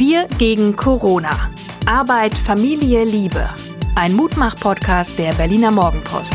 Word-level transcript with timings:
Wir 0.00 0.26
gegen 0.38 0.76
Corona. 0.76 1.50
Arbeit, 1.84 2.32
Familie, 2.32 3.04
Liebe. 3.04 3.46
Ein 3.96 4.14
Mutmach-Podcast 4.14 5.18
der 5.18 5.34
Berliner 5.34 5.70
Morgenpost. 5.70 6.34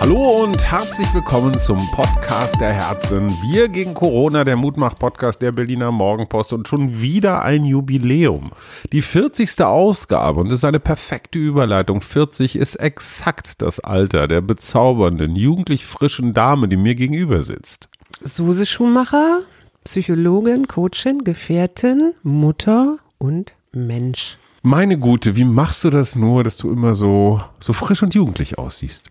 Hallo 0.00 0.44
und 0.44 0.64
herzlich 0.64 1.06
willkommen 1.12 1.52
zum 1.58 1.76
Podcast 1.90 2.58
der 2.62 2.72
Herzen. 2.72 3.28
Wir 3.42 3.68
gegen 3.68 3.92
Corona, 3.92 4.42
der 4.42 4.56
Mutmach-Podcast 4.56 5.42
der 5.42 5.52
Berliner 5.52 5.92
Morgenpost 5.92 6.54
und 6.54 6.66
schon 6.66 7.02
wieder 7.02 7.42
ein 7.42 7.66
Jubiläum. 7.66 8.52
Die 8.90 9.02
40. 9.02 9.60
Ausgabe 9.60 10.40
und 10.40 10.46
das 10.46 10.60
ist 10.60 10.64
eine 10.64 10.80
perfekte 10.80 11.38
Überleitung. 11.38 12.00
40 12.00 12.56
ist 12.56 12.76
exakt 12.76 13.60
das 13.60 13.80
Alter 13.80 14.28
der 14.28 14.40
bezaubernden, 14.40 15.36
jugendlich 15.36 15.84
frischen 15.84 16.32
Dame, 16.32 16.68
die 16.68 16.78
mir 16.78 16.94
gegenüber 16.94 17.42
sitzt. 17.42 17.90
Suse 18.24 18.66
Schumacher, 18.66 19.40
Psychologin, 19.84 20.68
Coachin, 20.68 21.24
Gefährtin, 21.24 22.14
Mutter 22.22 22.98
und 23.18 23.54
Mensch. 23.72 24.38
Meine 24.62 24.96
Gute, 24.98 25.34
wie 25.34 25.44
machst 25.44 25.82
du 25.84 25.90
das 25.90 26.14
nur, 26.14 26.44
dass 26.44 26.56
du 26.56 26.70
immer 26.70 26.94
so, 26.94 27.40
so 27.58 27.72
frisch 27.72 28.02
und 28.02 28.14
jugendlich 28.14 28.58
aussiehst? 28.58 29.10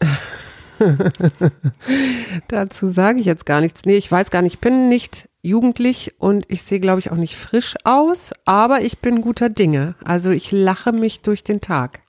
Dazu 2.48 2.88
sage 2.88 3.20
ich 3.20 3.26
jetzt 3.26 3.44
gar 3.44 3.60
nichts. 3.60 3.84
Nee, 3.84 3.96
ich 3.96 4.10
weiß 4.10 4.30
gar 4.30 4.42
nicht, 4.42 4.54
ich 4.54 4.60
bin 4.60 4.88
nicht 4.88 5.28
jugendlich 5.42 6.14
und 6.18 6.46
ich 6.48 6.62
sehe, 6.62 6.80
glaube 6.80 7.00
ich, 7.00 7.10
auch 7.10 7.16
nicht 7.16 7.36
frisch 7.36 7.74
aus, 7.84 8.32
aber 8.44 8.80
ich 8.80 8.98
bin 8.98 9.20
guter 9.20 9.50
Dinge. 9.50 9.94
Also 10.04 10.30
ich 10.30 10.52
lache 10.52 10.92
mich 10.92 11.20
durch 11.20 11.44
den 11.44 11.60
Tag. 11.60 12.00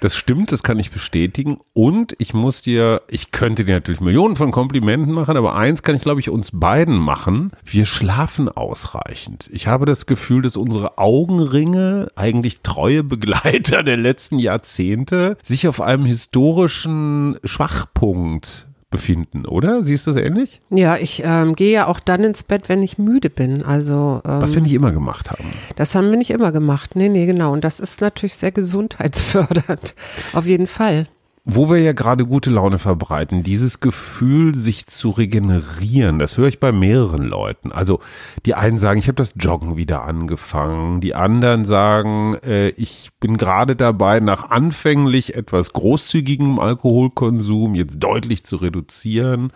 Das 0.00 0.16
stimmt, 0.16 0.52
das 0.52 0.62
kann 0.62 0.78
ich 0.78 0.90
bestätigen. 0.90 1.58
Und 1.72 2.14
ich 2.18 2.34
muss 2.34 2.62
dir, 2.62 3.02
ich 3.08 3.30
könnte 3.30 3.64
dir 3.64 3.74
natürlich 3.74 4.00
Millionen 4.00 4.36
von 4.36 4.50
Komplimenten 4.50 5.12
machen, 5.12 5.36
aber 5.36 5.54
eins 5.54 5.82
kann 5.82 5.94
ich, 5.94 6.02
glaube 6.02 6.20
ich, 6.20 6.30
uns 6.30 6.50
beiden 6.52 6.96
machen. 6.96 7.52
Wir 7.64 7.86
schlafen 7.86 8.48
ausreichend. 8.48 9.48
Ich 9.52 9.66
habe 9.66 9.86
das 9.86 10.06
Gefühl, 10.06 10.42
dass 10.42 10.56
unsere 10.56 10.98
Augenringe, 10.98 12.08
eigentlich 12.16 12.60
treue 12.62 13.02
Begleiter 13.12 13.82
der 13.82 13.96
letzten 13.96 14.38
Jahrzehnte, 14.38 15.36
sich 15.42 15.68
auf 15.68 15.80
einem 15.80 16.04
historischen 16.04 17.38
Schwachpunkt 17.44 18.68
befinden, 18.92 19.44
oder? 19.46 19.82
Siehst 19.82 20.06
du 20.06 20.12
das 20.12 20.22
ähnlich? 20.22 20.60
Ja, 20.70 20.96
ich 20.96 21.22
ähm, 21.24 21.56
gehe 21.56 21.72
ja 21.72 21.88
auch 21.88 21.98
dann 21.98 22.22
ins 22.22 22.44
Bett, 22.44 22.68
wenn 22.68 22.84
ich 22.84 22.98
müde 22.98 23.30
bin. 23.30 23.64
Also 23.64 24.20
ähm, 24.24 24.40
was 24.40 24.54
wir 24.54 24.62
nicht 24.62 24.74
immer 24.74 24.92
gemacht 24.92 25.32
haben. 25.32 25.50
Das 25.74 25.96
haben 25.96 26.10
wir 26.10 26.16
nicht 26.16 26.30
immer 26.30 26.52
gemacht. 26.52 26.94
Nee, 26.94 27.08
nee, 27.08 27.26
genau. 27.26 27.52
Und 27.52 27.64
das 27.64 27.80
ist 27.80 28.00
natürlich 28.00 28.34
sehr 28.36 28.52
gesundheitsfördernd. 28.52 29.96
Auf 30.32 30.46
jeden 30.46 30.68
Fall. 30.68 31.08
Wo 31.44 31.68
wir 31.68 31.78
ja 31.78 31.92
gerade 31.92 32.24
gute 32.24 32.50
Laune 32.50 32.78
verbreiten, 32.78 33.42
dieses 33.42 33.80
Gefühl, 33.80 34.54
sich 34.54 34.86
zu 34.86 35.10
regenerieren, 35.10 36.20
das 36.20 36.38
höre 36.38 36.46
ich 36.46 36.60
bei 36.60 36.70
mehreren 36.70 37.24
Leuten. 37.24 37.72
Also 37.72 37.98
die 38.46 38.54
einen 38.54 38.78
sagen, 38.78 39.00
ich 39.00 39.08
habe 39.08 39.16
das 39.16 39.34
Joggen 39.36 39.76
wieder 39.76 40.04
angefangen, 40.04 41.00
die 41.00 41.16
anderen 41.16 41.64
sagen, 41.64 42.36
äh, 42.44 42.68
ich 42.68 43.10
bin 43.18 43.38
gerade 43.38 43.74
dabei, 43.74 44.20
nach 44.20 44.50
anfänglich 44.50 45.34
etwas 45.34 45.72
großzügigem 45.72 46.60
Alkoholkonsum 46.60 47.74
jetzt 47.74 47.98
deutlich 47.98 48.44
zu 48.44 48.54
reduzieren. 48.56 49.52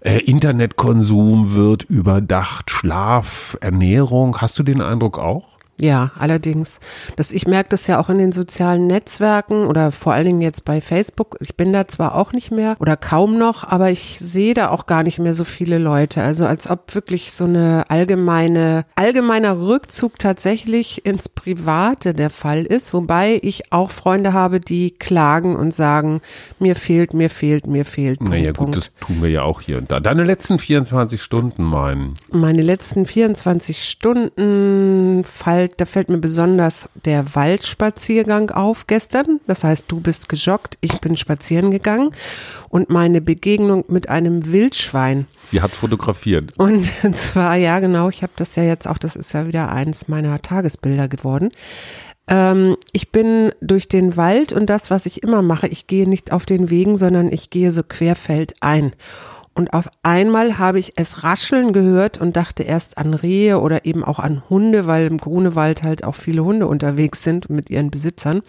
Äh, 0.00 0.18
Internetkonsum 0.18 1.54
wird 1.54 1.84
überdacht, 1.84 2.72
Schlaf, 2.72 3.56
Ernährung. 3.60 4.38
Hast 4.40 4.58
du 4.58 4.64
den 4.64 4.80
Eindruck 4.80 5.20
auch? 5.20 5.51
Ja, 5.82 6.12
allerdings. 6.16 6.78
Das, 7.16 7.32
ich 7.32 7.48
merke 7.48 7.70
das 7.70 7.88
ja 7.88 7.98
auch 7.98 8.08
in 8.08 8.18
den 8.18 8.30
sozialen 8.30 8.86
Netzwerken 8.86 9.66
oder 9.66 9.90
vor 9.90 10.12
allen 10.12 10.26
Dingen 10.26 10.40
jetzt 10.40 10.64
bei 10.64 10.80
Facebook. 10.80 11.36
Ich 11.40 11.56
bin 11.56 11.72
da 11.72 11.88
zwar 11.88 12.14
auch 12.14 12.32
nicht 12.32 12.52
mehr 12.52 12.76
oder 12.78 12.96
kaum 12.96 13.36
noch, 13.36 13.64
aber 13.64 13.90
ich 13.90 14.18
sehe 14.20 14.54
da 14.54 14.68
auch 14.70 14.86
gar 14.86 15.02
nicht 15.02 15.18
mehr 15.18 15.34
so 15.34 15.42
viele 15.42 15.78
Leute. 15.78 16.22
Also 16.22 16.46
als 16.46 16.70
ob 16.70 16.94
wirklich 16.94 17.32
so 17.32 17.46
eine 17.46 17.84
allgemeine, 17.88 18.84
allgemeiner 18.94 19.58
Rückzug 19.58 20.20
tatsächlich 20.20 21.04
ins 21.04 21.28
Private 21.28 22.14
der 22.14 22.30
Fall 22.30 22.62
ist. 22.62 22.94
Wobei 22.94 23.40
ich 23.42 23.72
auch 23.72 23.90
Freunde 23.90 24.32
habe, 24.32 24.60
die 24.60 24.92
klagen 24.92 25.56
und 25.56 25.74
sagen, 25.74 26.20
mir 26.60 26.76
fehlt, 26.76 27.12
mir 27.12 27.28
fehlt, 27.28 27.66
mir 27.66 27.84
fehlt. 27.84 28.20
Punkt, 28.20 28.32
naja, 28.32 28.52
gut, 28.52 28.76
das 28.76 28.92
tun 29.00 29.20
wir 29.20 29.30
ja 29.30 29.42
auch 29.42 29.60
hier 29.60 29.78
und 29.78 29.90
da. 29.90 29.98
Deine 29.98 30.22
letzten 30.22 30.60
24 30.60 31.20
Stunden 31.20 31.64
meinen. 31.64 32.14
Meine 32.30 32.62
letzten 32.62 33.04
24 33.04 33.82
Stunden 33.84 35.24
fällt 35.72 35.80
da 35.80 35.86
fällt 35.86 36.08
mir 36.08 36.18
besonders 36.18 36.88
der 37.04 37.34
Waldspaziergang 37.34 38.50
auf 38.50 38.86
gestern. 38.86 39.40
Das 39.46 39.64
heißt, 39.64 39.86
du 39.88 40.00
bist 40.00 40.28
gejoggt, 40.28 40.76
ich 40.80 41.00
bin 41.00 41.16
spazieren 41.16 41.70
gegangen 41.70 42.10
und 42.68 42.90
meine 42.90 43.20
Begegnung 43.20 43.84
mit 43.88 44.08
einem 44.08 44.52
Wildschwein. 44.52 45.26
Sie 45.44 45.62
hat 45.62 45.74
fotografiert. 45.74 46.54
Und 46.58 46.86
zwar, 47.14 47.56
ja 47.56 47.80
genau, 47.80 48.08
ich 48.08 48.22
habe 48.22 48.32
das 48.36 48.56
ja 48.56 48.62
jetzt 48.62 48.86
auch, 48.86 48.98
das 48.98 49.16
ist 49.16 49.32
ja 49.32 49.46
wieder 49.46 49.70
eins 49.70 50.08
meiner 50.08 50.40
Tagesbilder 50.40 51.08
geworden 51.08 51.48
ähm, 52.28 52.76
ich 52.92 53.10
bin 53.10 53.50
durch 53.60 53.88
den 53.88 54.16
Wald 54.16 54.52
und 54.52 54.70
das, 54.70 54.90
was 54.90 55.06
ich 55.06 55.24
immer 55.24 55.42
mache, 55.42 55.66
ich 55.66 55.88
gehe 55.88 56.08
nicht 56.08 56.30
auf 56.30 56.46
den 56.46 56.70
Wegen, 56.70 56.96
sondern 56.96 57.32
ich 57.32 57.50
gehe 57.50 57.72
so 57.72 57.82
querfeldein. 57.82 58.92
Und 59.54 59.72
auf 59.74 59.88
einmal 60.02 60.58
habe 60.58 60.78
ich 60.78 60.94
es 60.96 61.22
rascheln 61.24 61.72
gehört 61.72 62.18
und 62.18 62.36
dachte 62.36 62.62
erst 62.62 62.96
an 62.96 63.12
Rehe 63.12 63.60
oder 63.60 63.84
eben 63.84 64.02
auch 64.04 64.18
an 64.18 64.42
Hunde, 64.48 64.86
weil 64.86 65.06
im 65.06 65.18
Grunewald 65.18 65.82
halt 65.82 66.04
auch 66.04 66.14
viele 66.14 66.44
Hunde 66.44 66.66
unterwegs 66.66 67.22
sind 67.22 67.50
mit 67.50 67.68
ihren 67.68 67.90
Besitzern. 67.90 68.42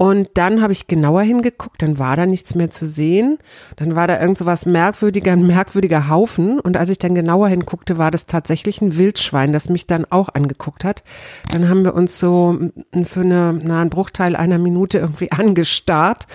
Und 0.00 0.28
dann 0.34 0.62
habe 0.62 0.72
ich 0.72 0.86
genauer 0.86 1.22
hingeguckt, 1.22 1.82
dann 1.82 1.98
war 1.98 2.16
da 2.16 2.24
nichts 2.24 2.54
mehr 2.54 2.70
zu 2.70 2.86
sehen. 2.86 3.38
Dann 3.74 3.96
war 3.96 4.06
da 4.06 4.20
irgend 4.20 4.38
so 4.38 4.46
was 4.46 4.64
merkwürdiger, 4.64 5.32
ein 5.32 5.44
merkwürdiger 5.44 6.08
Haufen. 6.08 6.60
Und 6.60 6.76
als 6.76 6.88
ich 6.88 6.98
dann 6.98 7.16
genauer 7.16 7.48
hinguckte, 7.48 7.98
war 7.98 8.12
das 8.12 8.26
tatsächlich 8.26 8.80
ein 8.80 8.96
Wildschwein, 8.96 9.52
das 9.52 9.68
mich 9.68 9.88
dann 9.88 10.06
auch 10.08 10.28
angeguckt 10.28 10.84
hat. 10.84 11.02
Dann 11.50 11.68
haben 11.68 11.82
wir 11.82 11.94
uns 11.94 12.20
so 12.20 12.60
für 13.04 13.20
eine, 13.22 13.60
na, 13.60 13.80
einen 13.80 13.90
Bruchteil 13.90 14.36
einer 14.36 14.58
Minute 14.58 14.98
irgendwie 14.98 15.32
angestarrt. 15.32 16.28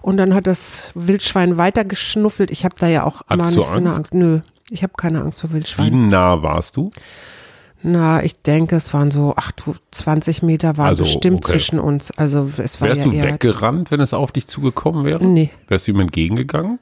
Und 0.00 0.16
dann 0.16 0.32
hat 0.32 0.46
das 0.46 0.92
Wildschwein 0.94 1.56
weitergeschnuffelt. 1.56 2.52
Ich 2.52 2.64
habe 2.64 2.76
da 2.78 2.86
ja 2.86 3.02
auch 3.02 3.22
Hattest 3.28 3.50
immer 3.50 3.58
nicht 3.58 3.68
so 3.68 3.78
eine 3.78 3.94
Angst. 3.94 4.14
Nö, 4.14 4.40
ich 4.70 4.84
habe 4.84 4.92
keine 4.96 5.22
Angst 5.22 5.40
vor 5.40 5.50
Wie 5.50 5.54
Wildschweinen. 5.54 6.08
nah 6.08 6.40
warst 6.44 6.76
du? 6.76 6.90
Na, 7.82 8.22
ich 8.22 8.40
denke, 8.40 8.76
es 8.76 8.92
waren 8.92 9.10
so, 9.10 9.34
ach 9.36 9.52
du, 9.52 9.74
20 9.92 10.42
Meter 10.42 10.76
waren 10.76 10.88
Also, 10.88 11.04
bestimmt 11.04 11.44
okay. 11.44 11.52
zwischen 11.52 11.78
uns. 11.78 12.10
Also 12.12 12.50
es 12.58 12.80
war 12.80 12.88
Wärst 12.88 13.04
ja 13.04 13.10
du 13.10 13.22
weggerannt, 13.22 13.90
wenn 13.90 14.00
es 14.00 14.12
auf 14.12 14.32
dich 14.32 14.48
zugekommen 14.48 15.04
wäre? 15.04 15.24
Nee. 15.24 15.50
Wärst 15.68 15.86
du 15.86 15.92
ihm 15.92 16.00
entgegengegangen? 16.00 16.78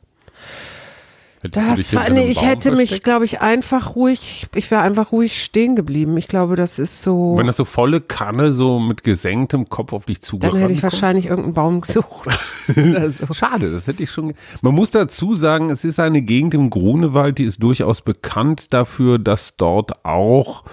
Hättest 1.54 1.92
Das 1.92 1.94
war, 1.94 2.10
nee, 2.10 2.24
ich 2.26 2.42
hätte 2.42 2.70
mich, 2.70 2.88
versteckt? 2.90 3.04
glaube 3.04 3.24
ich, 3.24 3.40
einfach 3.40 3.94
ruhig, 3.96 4.46
ich 4.54 4.70
wäre 4.70 4.82
einfach 4.82 5.12
ruhig 5.12 5.42
stehen 5.42 5.76
geblieben. 5.76 6.16
Ich 6.16 6.28
glaube, 6.28 6.56
das 6.56 6.78
ist 6.78 7.02
so, 7.02 7.34
Wenn 7.38 7.46
das 7.46 7.56
so 7.56 7.64
volle 7.64 8.00
Kanne 8.00 8.52
so 8.52 8.78
mit 8.80 9.04
gesenktem 9.04 9.68
Kopf 9.68 9.92
auf 9.92 10.06
dich 10.06 10.20
dann 10.20 10.28
zugerannt 10.28 10.58
hätte 10.60 10.72
ich 10.72 10.80
kommt? 10.80 10.92
wahrscheinlich 10.92 11.26
irgendeinen 11.26 11.54
Baum 11.54 11.80
gesucht. 11.82 12.28
So. 12.66 13.32
Schade, 13.34 13.70
das 13.72 13.86
hätte 13.86 14.02
ich 14.02 14.10
schon. 14.10 14.34
Man 14.62 14.74
muss 14.74 14.90
dazu 14.90 15.34
sagen, 15.34 15.70
es 15.70 15.84
ist 15.84 16.00
eine 16.00 16.22
Gegend 16.22 16.54
im 16.54 16.70
Grunewald, 16.70 17.38
die 17.38 17.44
ist 17.44 17.62
durchaus 17.62 18.00
bekannt 18.00 18.72
dafür, 18.72 19.18
dass 19.18 19.54
dort 19.56 20.04
auch, 20.04 20.64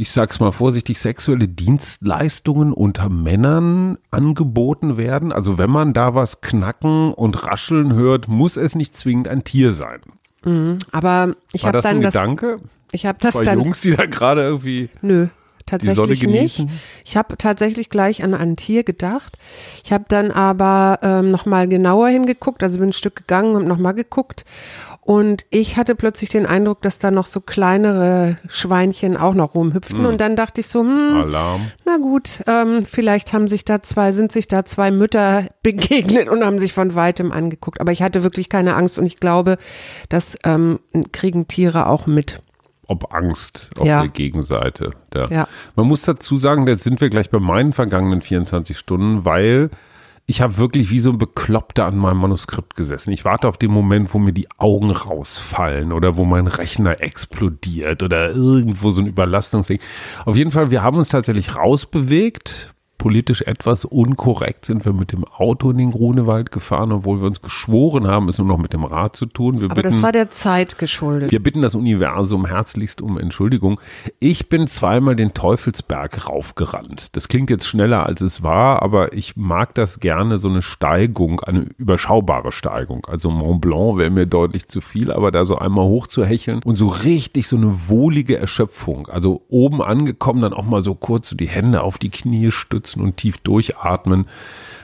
ich 0.00 0.12
sag's 0.12 0.40
mal 0.40 0.50
vorsichtig, 0.50 0.98
sexuelle 0.98 1.46
Dienstleistungen 1.46 2.72
unter 2.72 3.10
Männern 3.10 3.98
angeboten 4.10 4.96
werden. 4.96 5.30
Also 5.30 5.58
wenn 5.58 5.68
man 5.68 5.92
da 5.92 6.14
was 6.14 6.40
knacken 6.40 7.12
und 7.12 7.46
rascheln 7.46 7.92
hört, 7.92 8.26
muss 8.26 8.56
es 8.56 8.74
nicht 8.74 8.96
zwingend 8.96 9.28
ein 9.28 9.44
Tier 9.44 9.72
sein. 9.72 10.00
Aber 10.90 11.34
ich 11.52 11.66
habe 11.66 11.82
dann 11.82 11.96
ein 11.96 12.02
das, 12.02 12.14
Gedanke? 12.14 12.60
ich 12.92 13.04
habe 13.04 13.18
das 13.20 13.34
Zwei 13.34 13.44
dann, 13.44 13.58
Jungs, 13.58 13.82
die 13.82 13.94
da 13.94 14.06
gerade 14.06 14.42
irgendwie 14.42 14.88
nö, 15.02 15.28
tatsächlich 15.66 16.22
nicht. 16.22 16.64
Ich 17.04 17.18
habe 17.18 17.36
tatsächlich 17.36 17.90
gleich 17.90 18.24
an 18.24 18.32
ein 18.32 18.56
Tier 18.56 18.84
gedacht. 18.84 19.36
Ich 19.84 19.92
habe 19.92 20.06
dann 20.08 20.30
aber 20.30 21.00
ähm, 21.02 21.30
nochmal 21.30 21.68
genauer 21.68 22.08
hingeguckt, 22.08 22.62
also 22.62 22.78
bin 22.78 22.88
ein 22.88 22.94
Stück 22.94 23.16
gegangen 23.16 23.54
und 23.54 23.66
nochmal 23.68 23.92
geguckt. 23.92 24.46
Und 25.10 25.44
ich 25.50 25.76
hatte 25.76 25.96
plötzlich 25.96 26.30
den 26.30 26.46
Eindruck, 26.46 26.82
dass 26.82 27.00
da 27.00 27.10
noch 27.10 27.26
so 27.26 27.40
kleinere 27.40 28.38
Schweinchen 28.48 29.16
auch 29.16 29.34
noch 29.34 29.56
rumhüpften. 29.56 30.06
Und 30.06 30.20
dann 30.20 30.36
dachte 30.36 30.60
ich 30.60 30.68
so, 30.68 30.82
hm, 30.82 31.16
Alarm. 31.16 31.72
Na 31.84 31.96
gut, 31.96 32.44
ähm, 32.46 32.86
vielleicht 32.86 33.32
haben 33.32 33.48
sich 33.48 33.64
da 33.64 33.82
zwei, 33.82 34.12
sind 34.12 34.30
sich 34.30 34.46
da 34.46 34.64
zwei 34.64 34.92
Mütter 34.92 35.46
begegnet 35.64 36.28
und 36.28 36.44
haben 36.44 36.60
sich 36.60 36.72
von 36.72 36.94
weitem 36.94 37.32
angeguckt. 37.32 37.80
Aber 37.80 37.90
ich 37.90 38.02
hatte 38.02 38.22
wirklich 38.22 38.48
keine 38.48 38.76
Angst 38.76 39.00
und 39.00 39.06
ich 39.06 39.18
glaube, 39.18 39.58
das 40.10 40.38
ähm, 40.44 40.78
kriegen 41.10 41.48
Tiere 41.48 41.88
auch 41.88 42.06
mit. 42.06 42.40
ob 42.86 43.12
Angst 43.12 43.70
auf 43.80 43.86
Ja. 43.88 44.02
der 44.02 44.10
Gegenseite. 44.10 44.92
Ja. 45.12 45.26
Ja. 45.28 45.48
Man 45.74 45.88
muss 45.88 46.02
dazu 46.02 46.36
sagen, 46.38 46.68
jetzt 46.68 46.84
sind 46.84 47.00
wir 47.00 47.10
gleich 47.10 47.30
bei 47.30 47.40
meinen 47.40 47.72
vergangenen 47.72 48.22
24 48.22 48.78
Stunden, 48.78 49.24
weil 49.24 49.70
ich 50.26 50.40
habe 50.40 50.58
wirklich 50.58 50.90
wie 50.90 51.00
so 51.00 51.10
ein 51.10 51.18
Bekloppter 51.18 51.86
an 51.86 51.96
meinem 51.96 52.18
Manuskript 52.18 52.76
gesessen. 52.76 53.10
Ich 53.10 53.24
warte 53.24 53.48
auf 53.48 53.56
den 53.56 53.72
Moment, 53.72 54.14
wo 54.14 54.18
mir 54.18 54.32
die 54.32 54.48
Augen 54.58 54.90
rausfallen 54.90 55.92
oder 55.92 56.16
wo 56.16 56.24
mein 56.24 56.46
Rechner 56.46 57.00
explodiert 57.00 58.02
oder 58.02 58.30
irgendwo 58.30 58.90
so 58.92 59.02
ein 59.02 59.08
Überlastungsding. 59.08 59.80
Auf 60.24 60.36
jeden 60.36 60.52
Fall, 60.52 60.70
wir 60.70 60.82
haben 60.82 60.98
uns 60.98 61.08
tatsächlich 61.08 61.56
rausbewegt 61.56 62.74
politisch 63.00 63.40
etwas 63.40 63.86
unkorrekt 63.86 64.66
sind 64.66 64.84
wir 64.84 64.92
mit 64.92 65.12
dem 65.12 65.24
Auto 65.24 65.70
in 65.70 65.78
den 65.78 65.90
Grunewald 65.90 66.52
gefahren, 66.52 66.92
obwohl 66.92 67.20
wir 67.20 67.28
uns 67.28 67.40
geschworen 67.40 68.06
haben, 68.06 68.28
es 68.28 68.36
nur 68.36 68.46
noch 68.46 68.58
mit 68.58 68.74
dem 68.74 68.84
Rad 68.84 69.16
zu 69.16 69.24
tun. 69.24 69.58
Wir 69.58 69.70
Aber 69.70 69.76
bitten, 69.76 69.88
das 69.88 70.02
war 70.02 70.12
der 70.12 70.30
Zeit 70.30 70.76
geschuldet. 70.76 71.32
wir 71.32 71.42
bitten 71.42 71.62
das 71.62 71.74
Universum 71.74 72.44
herzlichst 72.44 73.00
um 73.00 73.18
Entschuldigung. 73.18 73.80
Ich 74.18 74.50
bin 74.50 74.66
zweimal 74.66 75.16
den 75.16 75.32
Teufelsberg 75.32 76.28
raufgerannt. 76.28 77.16
Das 77.16 77.28
klingt 77.28 77.48
jetzt 77.48 77.66
schneller 77.66 78.04
als 78.04 78.20
es 78.20 78.42
war, 78.42 78.82
aber 78.82 79.14
ich 79.14 79.34
mag 79.34 79.74
das 79.74 80.00
gerne, 80.00 80.36
so 80.36 80.50
eine 80.50 80.60
Steigung, 80.60 81.40
eine 81.40 81.68
überschaubare 81.78 82.52
Steigung. 82.52 83.06
Also 83.06 83.30
Mont 83.30 83.62
Blanc 83.62 83.96
wäre 83.96 84.10
mir 84.10 84.26
deutlich 84.26 84.68
zu 84.68 84.82
viel, 84.82 85.10
aber 85.10 85.30
da 85.30 85.46
so 85.46 85.56
einmal 85.56 85.86
hochzuhecheln 85.86 86.60
und 86.64 86.76
so 86.76 86.88
richtig 86.88 87.48
so 87.48 87.56
eine 87.56 87.88
wohlige 87.88 88.36
Erschöpfung. 88.36 89.06
Also 89.06 89.40
oben 89.48 89.80
angekommen, 89.80 90.42
dann 90.42 90.52
auch 90.52 90.66
mal 90.66 90.84
so 90.84 90.94
kurz 90.94 91.30
so 91.30 91.36
die 91.36 91.48
Hände 91.48 91.82
auf 91.82 91.96
die 91.96 92.10
Knie 92.10 92.50
stützen 92.50 92.89
und 92.96 93.16
tief 93.16 93.38
durchatmen. 93.38 94.26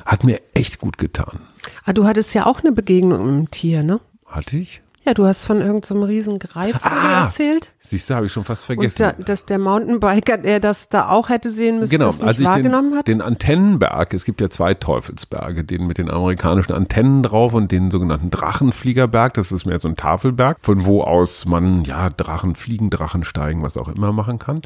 Hat 0.05 0.25
mir 0.25 0.41
echt 0.55 0.79
gut 0.79 0.99
getan. 0.99 1.41
Ah, 1.85 1.93
du 1.93 2.05
hattest 2.05 2.35
ja 2.35 2.47
auch 2.47 2.61
eine 2.61 2.73
Begegnung 2.73 3.20
mit 3.23 3.29
einem 3.29 3.50
Tier, 3.50 3.82
ne? 3.82 4.00
Hatte 4.26 4.56
ich? 4.56 4.82
Ja, 5.06 5.14
du 5.14 5.25
hast 5.26 5.44
von 5.44 5.58
irgendeinem 5.61 6.00
so 6.00 6.05
riesen 6.05 6.38
Greifvogel 6.41 6.99
Ah, 6.99 7.25
erzählt. 7.25 7.73
Siehst 7.79 8.11
du, 8.11 8.14
habe 8.17 8.26
ich 8.26 8.32
schon 8.32 8.43
fast 8.44 8.64
vergessen. 8.64 9.03
da, 9.03 9.12
dass 9.12 9.44
der 9.47 9.58
Mountainbiker, 9.58 10.37
der 10.38 10.58
das 10.58 10.88
da 10.88 11.08
auch 11.08 11.29
hätte 11.29 11.53
sehen 11.53 11.79
müssen, 11.79 11.91
Genau, 11.93 12.06
das 12.06 12.19
nicht 12.19 12.26
als 12.29 12.41
ich 12.41 12.47
den, 12.47 12.53
wahrgenommen 12.53 12.94
hat. 12.97 13.06
den 13.06 13.20
Antennenberg, 13.23 14.12
es 14.14 14.25
gibt 14.25 14.41
ja 14.41 14.50
zwei 14.50 14.75
Teufelsberge, 14.75 15.62
den 15.62 15.87
mit 15.87 15.99
den 15.99 16.11
amerikanischen 16.11 16.73
Antennen 16.73 17.23
drauf 17.23 17.55
und 17.55 17.70
den 17.70 17.91
sogenannten 17.93 18.31
Drachenfliegerberg, 18.31 19.35
das 19.35 19.53
ist 19.53 19.64
mehr 19.64 19.79
so 19.79 19.87
ein 19.87 19.94
Tafelberg, 19.97 20.58
von 20.62 20.85
wo 20.85 21.03
aus 21.03 21.47
man 21.47 21.85
ja 21.85 22.11
Drachen 22.11 22.56
fliegen, 22.56 22.91
Drachen 22.91 23.23
steigen, 23.23 23.62
was 23.62 23.76
auch 23.76 23.88
immer 23.88 24.12
machen 24.12 24.41
kann. 24.41 24.62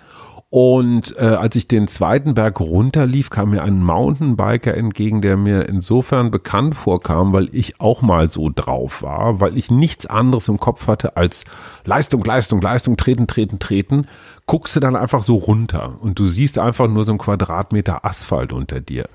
Und 0.52 1.14
äh, 1.16 1.26
als 1.26 1.54
ich 1.54 1.69
den 1.69 1.86
zweiten 1.86 2.34
Berg 2.34 2.58
runterlief, 2.58 3.31
kam 3.31 3.50
mir 3.50 3.62
ein 3.62 3.84
Mountainbiker 3.84 4.75
entgegen, 4.76 5.20
der 5.20 5.36
mir 5.36 5.69
insofern 5.69 6.32
bekannt 6.32 6.75
vorkam, 6.75 7.32
weil 7.32 7.48
ich 7.52 7.81
auch 7.81 8.02
mal 8.02 8.31
so 8.31 8.50
drauf 8.52 9.02
war, 9.02 9.40
weil 9.40 9.56
ich 9.56 9.70
nichts 9.70 10.06
anderes 10.06 10.30
im 10.49 10.59
Kopf 10.59 10.87
hatte 10.87 11.17
als 11.17 11.44
Leistung, 11.85 12.25
Leistung, 12.25 12.61
Leistung, 12.61 12.97
treten, 12.97 13.27
treten, 13.27 13.59
treten. 13.59 14.06
Guckst 14.47 14.77
du 14.77 14.81
dann 14.81 14.97
einfach 14.97 15.23
so 15.23 15.37
runter 15.37 15.97
und 16.00 16.19
du 16.19 16.27
siehst 16.27 16.59
einfach 16.59 16.88
nur 16.88 17.05
so 17.05 17.12
einen 17.12 17.19
Quadratmeter 17.19 18.05
Asphalt 18.05 18.53
unter 18.53 18.81
dir. 18.81 19.09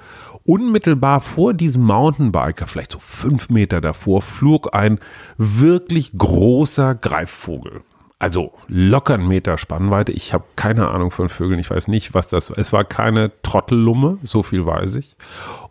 Unmittelbar 0.44 1.22
vor 1.22 1.54
diesem 1.54 1.84
Mountainbiker, 1.84 2.68
vielleicht 2.68 2.92
so 2.92 3.00
fünf 3.00 3.50
Meter 3.50 3.82
davor, 3.82 4.22
flog 4.22 4.76
ein 4.76 5.00
wirklich 5.38 6.12
großer 6.18 6.96
Greifvogel. 6.96 7.82
Also 8.18 8.54
locker 8.68 9.16
einen 9.16 9.28
Meter 9.28 9.58
Spannweite. 9.58 10.12
Ich 10.12 10.34
habe 10.34 10.46
keine 10.56 10.88
Ahnung 10.90 11.12
von 11.12 11.28
Vögeln. 11.30 11.60
Ich 11.60 11.70
weiß 11.70 11.90
nicht, 11.90 12.14
was 12.14 12.28
das 12.28 12.50
war. 12.50 12.58
Es 12.58 12.72
war 12.72 12.86
keine 12.86 13.32
Trottellumme, 13.42 14.20
so 14.24 14.42
viel 14.42 14.66
weiß 14.66 14.96
ich. 14.96 15.16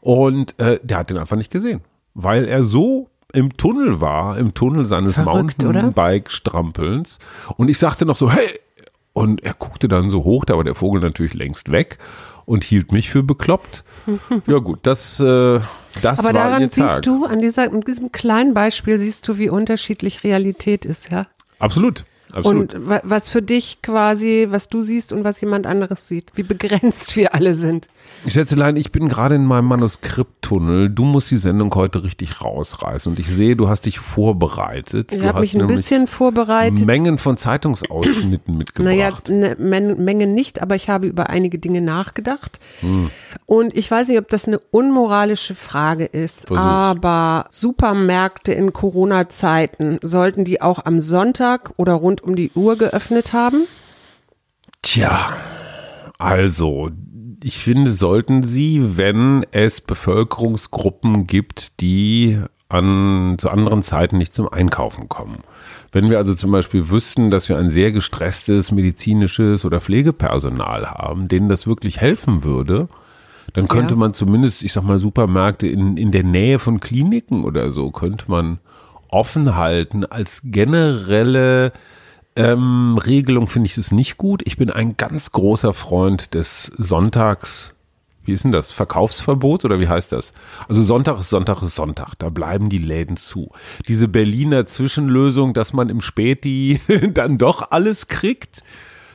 Und 0.01 0.59
äh, 0.61 0.79
der 0.83 0.99
hat 0.99 1.11
den 1.11 1.19
einfach 1.19 1.37
nicht 1.37 1.51
gesehen, 1.51 1.81
weil 2.13 2.45
er 2.45 2.65
so 2.65 3.09
im 3.35 3.57
Tunnel 3.57 4.01
war, 4.01 4.39
im 4.39 4.55
Tunnel 4.55 4.85
seines? 4.85 5.17
Mountainbike-Strampelns. 5.19 7.19
Und 7.57 7.69
ich 7.69 7.79
sagte 7.79 8.07
noch 8.07 8.17
so, 8.17 8.31
hey! 8.31 8.49
Und 9.13 9.45
er 9.45 9.55
guckte 9.55 9.87
dann 9.87 10.11
so 10.11 10.25
hoch, 10.25 10.45
da 10.45 10.57
war 10.57 10.65
der 10.65 10.75
Vogel 10.75 11.01
natürlich 11.01 11.35
längst 11.35 11.71
weg 11.71 11.99
und 12.47 12.65
hielt 12.65 12.91
mich 12.91 13.11
für 13.11 13.23
bekloppt. 13.23 13.85
ja 14.49 14.59
gut, 14.59 14.81
das, 14.83 15.21
äh, 15.21 15.61
das 16.03 16.19
Aber 16.19 16.25
war 16.27 16.33
daran 16.33 16.63
ihr 16.63 16.71
Tag. 16.71 16.91
siehst 16.91 17.07
du, 17.07 17.25
an 17.25 17.41
dieser, 17.41 17.71
an 17.71 17.83
diesem 17.83 18.11
kleinen 18.11 18.55
Beispiel 18.55 18.99
siehst 18.99 19.29
du, 19.29 19.39
wie 19.39 19.49
unterschiedlich 19.51 20.25
Realität 20.25 20.85
ist, 20.85 21.13
ja. 21.13 21.29
Absolut, 21.61 22.05
absolut. 22.33 22.75
Und 22.75 22.89
wa- 22.89 23.03
was 23.05 23.29
für 23.29 23.41
dich 23.41 23.83
quasi, 23.83 24.49
was 24.51 24.67
du 24.69 24.83
siehst 24.83 25.13
und 25.13 25.23
was 25.23 25.41
jemand 25.41 25.69
anderes 25.69 26.09
sieht, 26.09 26.33
wie 26.35 26.43
begrenzt 26.43 27.15
wir 27.15 27.37
alle 27.37 27.55
sind. 27.55 27.87
Schätzelein, 28.27 28.77
ich 28.77 28.91
bin 28.91 29.09
gerade 29.09 29.35
in 29.35 29.45
meinem 29.45 29.67
Manuskripttunnel. 29.67 30.89
Du 30.89 31.05
musst 31.05 31.31
die 31.31 31.37
Sendung 31.37 31.75
heute 31.75 32.05
richtig 32.05 32.41
rausreißen. 32.41 33.13
Und 33.13 33.19
ich 33.19 33.29
sehe, 33.29 33.55
du 33.55 33.69
hast 33.69 33.85
dich 33.87 33.99
vorbereitet. 33.99 35.13
Ich 35.13 35.23
habe 35.23 35.41
mich 35.41 35.55
ein 35.55 35.67
bisschen 35.67 36.07
vorbereitet. 36.07 36.87
Mengen 36.87 37.19
von 37.19 37.37
Zeitungsausschnitten 37.37 38.57
mitgebracht. 38.57 38.95
Naja, 38.95 39.13
eine 39.29 39.57
Men 39.59 40.03
Menge 40.05 40.27
nicht, 40.27 40.63
aber 40.63 40.75
ich 40.75 40.89
habe 40.89 41.07
über 41.07 41.29
einige 41.29 41.59
Dinge 41.59 41.83
nachgedacht. 41.83 42.61
Hm. 42.81 43.11
Und 43.47 43.77
ich 43.77 43.91
weiß 43.91 44.09
nicht, 44.09 44.19
ob 44.19 44.29
das 44.31 44.49
eine 44.49 44.59
unmoralische 44.71 45.55
Frage 45.55 46.07
ist, 46.07 46.47
Versuch. 46.47 46.65
aber 46.65 47.47
Supermärkte 47.51 48.53
in 48.53 48.73
Corona-Zeiten, 48.73 49.99
sollten 50.03 50.45
die 50.45 50.63
auch 50.63 50.85
am 50.87 51.01
Sonntag 51.01 51.73
oder 51.77 51.93
rund 51.93 52.23
um 52.23 52.37
die 52.37 52.51
Uhr 52.55 52.77
geöffnet 52.77 53.35
haben? 53.35 53.67
Tja, 54.81 55.37
also, 56.19 56.91
ich 57.47 57.59
finde, 57.59 57.93
sollten 57.93 58.43
sie, 58.43 58.97
wenn 58.97 59.45
es 59.53 59.83
Bevölkerungsgruppen 59.83 61.27
gibt, 61.27 61.79
die 61.83 62.41
an, 62.71 63.35
zu 63.37 63.51
anderen 63.51 63.83
Zeiten 63.83 64.17
nicht 64.17 64.33
zum 64.33 64.49
Einkaufen 64.51 65.11
kommen. 65.11 65.41
Wenn 65.93 66.09
wir 66.09 66.17
also 66.17 66.35
zum 66.35 66.51
Beispiel 66.51 66.89
wüssten, 66.89 67.31
dass 67.31 67.51
wir 67.51 67.59
ein 67.59 67.69
sehr 67.69 67.93
gestresstes 67.93 68.73
medizinisches 68.73 69.67
oder 69.67 69.83
Pflegepersonal 69.83 70.87
haben, 70.91 71.29
denen 71.29 71.51
das 71.51 71.67
wirklich 71.67 72.01
helfen 72.01 72.45
würde, 72.45 72.89
dann 73.53 73.69
könnte 73.69 73.93
Ja. 73.93 73.99
man 74.01 74.15
zumindest, 74.15 74.63
ich 74.63 74.73
sag 74.73 74.83
mal, 74.85 74.99
Supermärkte 74.99 75.67
in, 75.67 75.99
in 75.99 76.13
der 76.13 76.25
Nähe 76.25 76.59
von 76.59 76.81
Kliniken 76.81 77.45
oder 77.45 77.73
so, 77.73 77.91
könnte 77.91 78.25
man 78.29 78.59
offen 79.09 79.55
halten 79.55 80.07
als 80.07 80.41
generelle 80.45 81.73
ähm, 82.37 82.99
Regelung 82.99 83.47
finde 83.49 83.69
ich 83.69 83.79
es 83.79 83.93
nicht 83.93 84.17
gut. 84.17 84.43
Ich 84.45 84.57
bin 84.57 84.71
ein 84.71 84.97
ganz 84.97 85.33
großer 85.33 85.73
Freund 85.73 86.35
des 86.35 86.65
Sonntags. 86.77 87.75
Wie 88.25 88.33
ist 88.33 88.45
denn 88.45 88.53
das? 88.53 88.71
Verkaufsverbot 88.71 89.65
oder 89.65 89.81
wie 89.81 89.89
heißt 89.89 90.13
das? 90.13 90.33
Also 90.67 90.83
Sonntag 90.83 91.21
ist 91.21 91.29
Sonntag 91.29 91.63
ist 91.63 91.75
Sonntag. 91.75 92.15
Da 92.19 92.31
bleiben 92.31 92.71
die 92.71 92.79
Läden 92.79 93.17
zu. 93.17 93.51
Diese 93.87 94.09
Berliner 94.09 94.65
Zwischenlösung, 94.65 95.53
dass 95.53 95.73
man 95.73 95.91
im 95.91 96.01
Späti 96.01 96.81
dann 97.13 97.39
doch 97.39 97.71
alles 97.71 98.09
kriegt, 98.09 98.63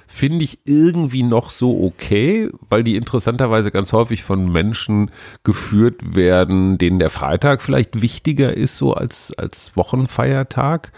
finde 0.07 0.44
ich 0.44 0.60
irgendwie 0.66 1.24
noch 1.24 1.50
so 1.50 1.83
okay, 1.83 2.50
weil 2.69 2.83
die 2.83 2.95
interessanterweise 2.95 3.71
ganz 3.71 3.94
häufig 3.94 4.24
von 4.24 4.51
Menschen 4.51 5.12
geführt 5.44 6.16
werden, 6.16 6.77
denen 6.77 7.00
der 7.00 7.10
Freitag 7.10 7.62
vielleicht 7.62 8.01
wichtiger 8.01 8.56
ist, 8.56 8.77
so 8.77 8.94
als, 8.94 9.33
als 9.38 9.75
Wochenfeiertag. 9.75 10.92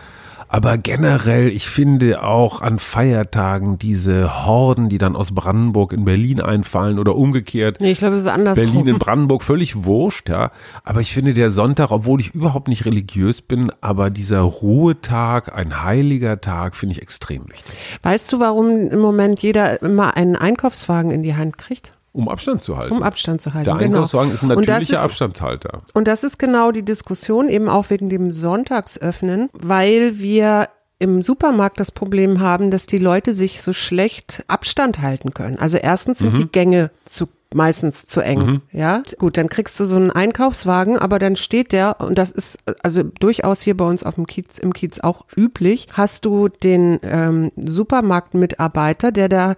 Aber 0.54 0.78
generell, 0.78 1.48
ich 1.48 1.70
finde 1.70 2.24
auch 2.24 2.62
an 2.62 2.78
Feiertagen 2.78 3.80
diese 3.80 4.46
Horden, 4.46 4.90
die 4.90 4.98
dann 4.98 5.16
aus 5.16 5.34
Brandenburg 5.34 5.94
in 5.94 6.04
Berlin 6.04 6.42
einfallen 6.42 7.00
oder 7.00 7.16
umgekehrt. 7.16 7.78
Nee, 7.80 7.92
ich 7.92 8.00
glaube, 8.00 8.16
es 8.16 8.24
ist 8.24 8.30
andersrum. 8.30 8.66
Berlin 8.66 8.88
in 8.88 9.00
Brandenburg, 9.00 9.44
völlig 9.44 9.86
wurscht, 9.86 10.28
ja. 10.28 10.52
Aber 10.84 11.00
ich 11.00 11.14
finde 11.14 11.34
der 11.34 11.52
Sonntag, 11.52 11.92
obwohl 11.92 12.20
ich 12.20 12.36
überhaupt 12.36 12.68
nicht 12.68 12.84
religiös 12.84 13.42
bin, 13.42 13.72
aber 13.80 14.10
dieser 14.10 14.42
Ruhetag, 14.42 15.56
ein 15.56 15.84
heiliger 15.84 16.42
Tag, 16.42 16.76
finde 16.76 16.96
ich 16.96 17.02
extrem 17.02 17.50
wichtig. 17.50 17.78
Weißt 18.04 18.34
du, 18.34 18.42
warum 18.42 18.90
im 18.90 19.00
Moment 19.00 19.40
jeder 19.42 19.82
immer 19.82 20.18
einen 20.18 20.36
Einkaufswagen 20.36 21.12
in 21.12 21.24
die 21.24 21.38
Hand 21.38 21.58
kriegt? 21.58 21.94
Um 22.14 22.28
Abstand 22.28 22.62
zu 22.62 22.78
halten. 22.78 22.94
Um 22.94 23.04
Abstand 23.04 23.42
zu 23.42 23.54
halten. 23.54 23.66
der 23.66 23.76
genau. 23.76 23.98
Einkaufswagen 23.98 24.32
ist 24.34 24.42
ein 24.44 24.50
natürlicher 24.50 24.94
ist- 24.96 25.00
Abstandshalter. 25.00 25.82
Und 25.94 26.08
das 26.08 26.24
ist 26.24 26.38
genau 26.40 26.72
die 26.72 26.84
Diskussion, 26.84 27.48
eben 27.48 27.70
auch 27.70 27.90
wegen 27.90 28.10
dem 28.10 28.32
Sonntagsöffnen, 28.32 29.50
weil 29.54 30.20
wir 30.20 30.68
im 31.00 31.22
Supermarkt 31.24 31.80
das 31.80 31.92
Problem 31.92 32.42
haben, 32.42 32.70
dass 32.70 32.86
die 32.86 32.98
Leute 33.00 33.34
sich 33.34 33.62
so 33.62 33.74
schlecht 33.74 34.44
Abstand 34.48 35.02
halten 35.02 35.34
können. 35.34 35.58
Also 35.58 35.78
erstens 35.78 36.20
sind 36.20 36.38
die 36.38 36.46
Gänge 36.48 36.92
zu 37.06 37.28
meistens 37.54 38.08
zu 38.08 38.22
eng, 38.22 38.62
ja. 38.72 39.04
Gut, 39.20 39.38
dann 39.38 39.50
kriegst 39.50 39.80
du 39.80 39.86
so 39.86 39.96
einen 39.96 40.12
Einkaufswagen, 40.12 40.98
aber 40.98 41.20
dann 41.20 41.36
steht 41.36 41.72
der 41.72 41.98
und 42.00 42.18
das 42.18 42.32
ist 42.32 42.60
also 42.82 43.04
durchaus 43.04 43.62
hier 43.62 43.76
bei 43.76 43.86
uns 43.86 44.04
auf 44.04 44.16
dem 44.16 44.26
Kiez 44.26 44.58
im 44.58 44.74
Kiez 44.74 45.00
auch 45.00 45.26
üblich. 45.36 45.88
Hast 45.94 46.26
du 46.26 46.48
den 46.48 47.00
ähm, 47.04 47.52
Supermarktmitarbeiter, 47.58 49.12
der 49.12 49.30
da 49.30 49.56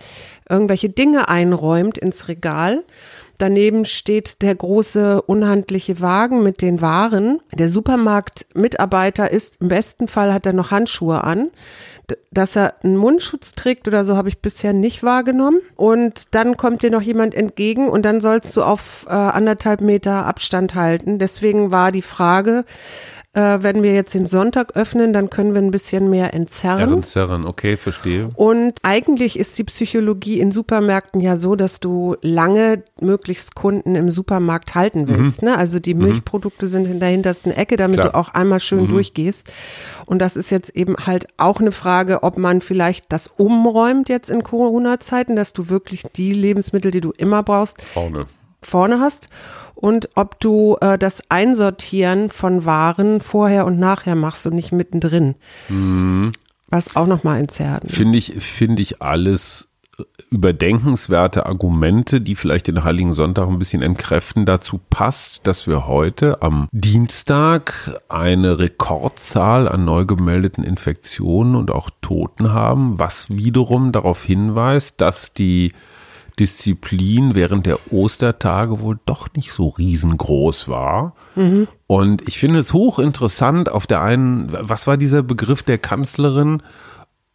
irgendwelche 0.50 0.90
Dinge 0.90 1.30
einräumt 1.30 1.98
ins 1.98 2.28
Regal? 2.28 2.84
Daneben 3.38 3.86
steht 3.86 4.42
der 4.42 4.56
große 4.56 5.22
unhandliche 5.22 6.02
Wagen 6.02 6.44
mit 6.44 6.62
den 6.62 6.82
Waren. 6.82 7.42
Der 7.52 7.70
Supermarktmitarbeiter 7.70 9.32
ist, 9.32 9.60
im 9.60 9.68
besten 9.70 10.08
Fall 10.08 10.34
hat 10.34 10.46
er 10.46 10.54
noch 10.54 10.72
Handschuhe 10.72 11.24
an. 11.24 11.50
Dass 12.32 12.56
er 12.56 12.76
einen 12.84 12.98
Mundschutz 12.98 13.54
trägt 13.54 13.88
oder 13.88 14.06
so, 14.06 14.16
habe 14.16 14.30
ich 14.30 14.40
bisher 14.40 14.74
nicht 14.74 15.04
wahrgenommen. 15.04 15.62
Und 15.76 16.36
dann 16.36 16.58
kommt 16.58 16.84
dir 16.84 16.92
noch 16.92 17.02
jemand 17.02 17.34
entgegen 17.34 17.90
und 17.90 18.04
dann 18.04 18.22
sollst 18.22 18.56
du 18.56 18.62
auf 18.62 19.06
äh, 19.10 19.14
anderthalb 19.14 19.82
Meter 19.82 20.26
Abstand 20.26 20.76
halten. 20.76 21.18
Deswegen 21.18 21.72
war 21.72 21.92
die 21.92 22.02
Frage, 22.02 22.66
äh, 23.34 23.60
wenn 23.62 23.82
wir 23.82 23.94
jetzt 23.94 24.14
den 24.14 24.28
Sonntag 24.28 24.76
öffnen, 24.76 25.12
dann 25.12 25.30
können 25.30 25.54
wir 25.54 25.62
ein 25.62 25.72
bisschen 25.72 26.10
mehr 26.10 26.34
entzerren. 26.34 26.80
Herren, 26.80 27.04
Zerren, 27.04 27.46
okay, 27.46 27.78
verstehe. 27.78 28.30
Und 28.36 28.76
eigentlich 28.84 29.40
ist 29.40 29.58
die 29.58 29.64
Psychologie 29.64 30.40
in 30.40 30.52
Supermärkten 30.52 31.20
ja 31.20 31.36
so, 31.36 31.56
dass 31.56 31.80
du 31.80 32.16
lange 32.22 32.84
möglichst 33.02 33.56
Kunden 33.56 33.96
im 33.96 34.12
Supermarkt 34.12 34.76
halten 34.76 35.08
willst. 35.08 35.42
Ne? 35.42 35.58
Also 35.58 35.80
die 35.80 35.96
Milchprodukte 35.96 36.68
sind 36.68 36.86
in 36.86 37.00
der 37.00 37.10
hintersten 37.10 37.52
Ecke, 37.52 37.76
damit 37.76 38.00
Klar. 38.00 38.12
du 38.12 38.18
auch 38.18 38.30
einmal 38.30 38.60
schön 38.60 38.88
durchgehst. 38.88 39.52
Und 40.06 40.20
das 40.20 40.36
ist 40.36 40.52
jetzt 40.52 40.76
eben 40.76 40.96
halt 40.98 41.28
auch 41.38 41.60
eine 41.60 41.72
Frage, 41.72 42.24
ob 42.24 42.38
man 42.38 42.62
vielleicht 42.62 43.12
das 43.12 43.30
umräumt 43.38 44.10
jetzt 44.10 44.30
in 44.30 44.44
Corona-Zeiten, 44.44 45.36
dass 45.36 45.54
du 45.54 45.70
wirklich 45.70 46.04
die 46.16 46.34
Lebensmittel, 46.34 46.92
die 46.92 47.02
du 47.02 47.12
immer 47.12 47.42
brauchst, 47.42 47.82
Vorne. 47.82 48.26
Vorne 48.66 49.00
hast 49.00 49.30
und 49.76 50.10
ob 50.16 50.40
du 50.40 50.78
äh, 50.82 50.98
das 50.98 51.24
Einsortieren 51.30 52.30
von 52.30 52.66
Waren 52.66 53.22
vorher 53.22 53.66
und 53.66 53.80
nachher 53.80 54.16
machst 54.16 54.46
und 54.46 54.56
nicht 54.56 54.72
mittendrin. 54.72 55.36
Mhm. 55.70 56.32
Was 56.68 56.96
auch 56.96 57.06
nochmal 57.06 57.40
entzerrt. 57.40 57.84
Finde 57.88 58.18
ich, 58.18 58.34
finde 58.40 58.82
ich 58.82 59.02
alles 59.02 59.68
überdenkenswerte 60.32 61.46
Argumente, 61.46 62.20
die 62.20 62.36
vielleicht 62.36 62.68
den 62.68 62.84
Heiligen 62.84 63.14
Sonntag 63.14 63.48
ein 63.48 63.60
bisschen 63.60 63.84
entkräften. 63.84 64.46
Dazu 64.46 64.80
passt, 64.90 65.46
dass 65.46 65.68
wir 65.68 65.86
heute 65.86 66.42
am 66.42 66.68
Dienstag 66.72 68.02
eine 68.10 68.58
Rekordzahl 68.58 69.68
an 69.68 69.86
neu 69.86 70.06
gemeldeten 70.06 70.64
Infektionen 70.64 71.56
und 71.56 71.70
auch 71.70 71.92
Toten 72.02 72.52
haben, 72.52 72.98
was 72.98 73.30
wiederum 73.30 73.92
darauf 73.92 74.24
hinweist, 74.24 75.00
dass 75.00 75.34
die 75.34 75.74
Disziplin 76.40 77.36
während 77.36 77.66
der 77.66 77.80
Ostertage 77.92 78.80
wohl 78.80 79.00
doch 79.06 79.28
nicht 79.36 79.52
so 79.52 79.68
riesengroß 79.70 80.68
war. 80.68 81.16
Mhm. 81.36 81.68
Und 81.88 82.28
ich 82.28 82.40
finde 82.40 82.60
es 82.60 82.74
hochinteressant 82.74 83.70
auf 83.70 83.86
der 83.86 84.02
einen, 84.02 84.50
was 84.52 84.88
war 84.88 84.98
dieser 84.98 85.22
Begriff 85.22 85.64
der 85.64 85.78
Kanzlerin? 85.78 86.64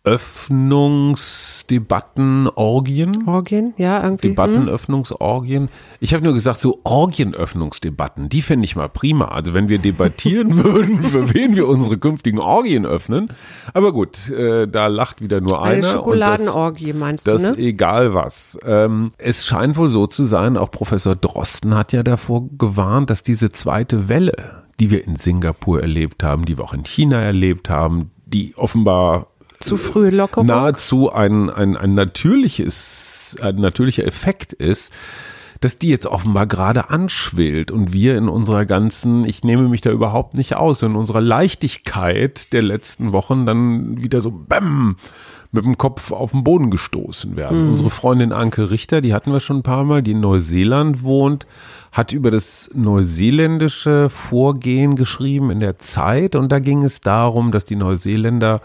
Öffnungsdebatten, 0.04 2.48
Orgien. 2.54 3.28
Orgien, 3.28 3.74
ja, 3.76 4.02
irgendwie. 4.02 4.28
Debattenöffnungsorgien. 4.28 5.68
Ich 6.00 6.14
habe 6.14 6.24
nur 6.24 6.32
gesagt, 6.32 6.60
so 6.60 6.80
Orgienöffnungsdebatten, 6.84 8.28
die 8.28 8.40
fände 8.40 8.64
ich 8.64 8.76
mal 8.76 8.88
prima. 8.88 9.24
Also 9.26 9.54
wenn 9.54 9.68
wir 9.68 9.78
debattieren 9.78 10.56
würden, 10.64 11.02
für 11.02 11.34
wen 11.34 11.56
wir 11.56 11.66
unsere 11.68 11.98
künftigen 11.98 12.38
Orgien 12.38 12.86
öffnen. 12.86 13.30
Aber 13.74 13.92
gut, 13.92 14.30
äh, 14.30 14.66
da 14.66 14.86
lacht 14.86 15.20
wieder 15.20 15.40
nur 15.40 15.62
Eine 15.62 15.78
einer. 15.78 15.88
Eine 15.88 15.98
Schokoladenorgie 15.98 16.92
meinst 16.92 17.26
das, 17.26 17.42
du, 17.42 17.50
ne? 17.50 17.58
egal 17.58 18.14
was. 18.14 18.56
Ähm, 18.64 19.10
es 19.18 19.44
scheint 19.44 19.76
wohl 19.76 19.88
so 19.88 20.06
zu 20.06 20.24
sein, 20.24 20.56
auch 20.56 20.70
Professor 20.70 21.16
Drosten 21.16 21.74
hat 21.74 21.92
ja 21.92 22.02
davor 22.02 22.48
gewarnt, 22.56 23.10
dass 23.10 23.24
diese 23.24 23.50
zweite 23.50 24.08
Welle, 24.08 24.64
die 24.80 24.90
wir 24.90 25.04
in 25.04 25.16
Singapur 25.16 25.82
erlebt 25.82 26.22
haben, 26.22 26.46
die 26.46 26.56
wir 26.56 26.64
auch 26.64 26.72
in 26.72 26.84
China 26.84 27.20
erlebt 27.20 27.68
haben, 27.68 28.12
die 28.24 28.54
offenbar 28.56 29.26
zu 29.60 29.76
frühe 29.76 30.10
Lockerung? 30.10 30.46
nahezu 30.46 31.12
ein, 31.12 31.50
ein, 31.50 31.76
ein 31.76 31.94
natürliches, 31.94 33.36
ein 33.40 33.56
natürlicher 33.56 34.06
Effekt 34.06 34.52
ist, 34.52 34.92
dass 35.60 35.78
die 35.78 35.88
jetzt 35.88 36.06
offenbar 36.06 36.46
gerade 36.46 36.90
anschwillt 36.90 37.70
und 37.70 37.92
wir 37.92 38.16
in 38.16 38.28
unserer 38.28 38.64
ganzen, 38.64 39.24
ich 39.24 39.42
nehme 39.42 39.68
mich 39.68 39.80
da 39.80 39.90
überhaupt 39.90 40.34
nicht 40.34 40.56
aus, 40.56 40.82
in 40.82 40.94
unserer 40.94 41.20
Leichtigkeit 41.20 42.52
der 42.52 42.62
letzten 42.62 43.12
Wochen 43.12 43.44
dann 43.44 44.02
wieder 44.02 44.20
so 44.20 44.30
BÄM 44.30 44.96
mit 45.50 45.64
dem 45.64 45.78
Kopf 45.78 46.12
auf 46.12 46.32
den 46.32 46.44
Boden 46.44 46.70
gestoßen 46.70 47.36
werden. 47.36 47.64
Mhm. 47.64 47.70
Unsere 47.70 47.90
Freundin 47.90 48.32
Anke 48.32 48.70
Richter, 48.70 49.00
die 49.00 49.14
hatten 49.14 49.32
wir 49.32 49.40
schon 49.40 49.58
ein 49.58 49.62
paar 49.62 49.84
Mal, 49.84 50.02
die 50.02 50.10
in 50.10 50.20
Neuseeland 50.20 51.02
wohnt, 51.02 51.46
hat 51.90 52.12
über 52.12 52.30
das 52.30 52.70
neuseeländische 52.74 54.10
Vorgehen 54.10 54.94
geschrieben 54.94 55.50
in 55.50 55.58
der 55.58 55.78
Zeit 55.78 56.34
und 56.36 56.52
da 56.52 56.58
ging 56.58 56.84
es 56.84 57.00
darum, 57.00 57.50
dass 57.50 57.64
die 57.64 57.76
Neuseeländer 57.76 58.60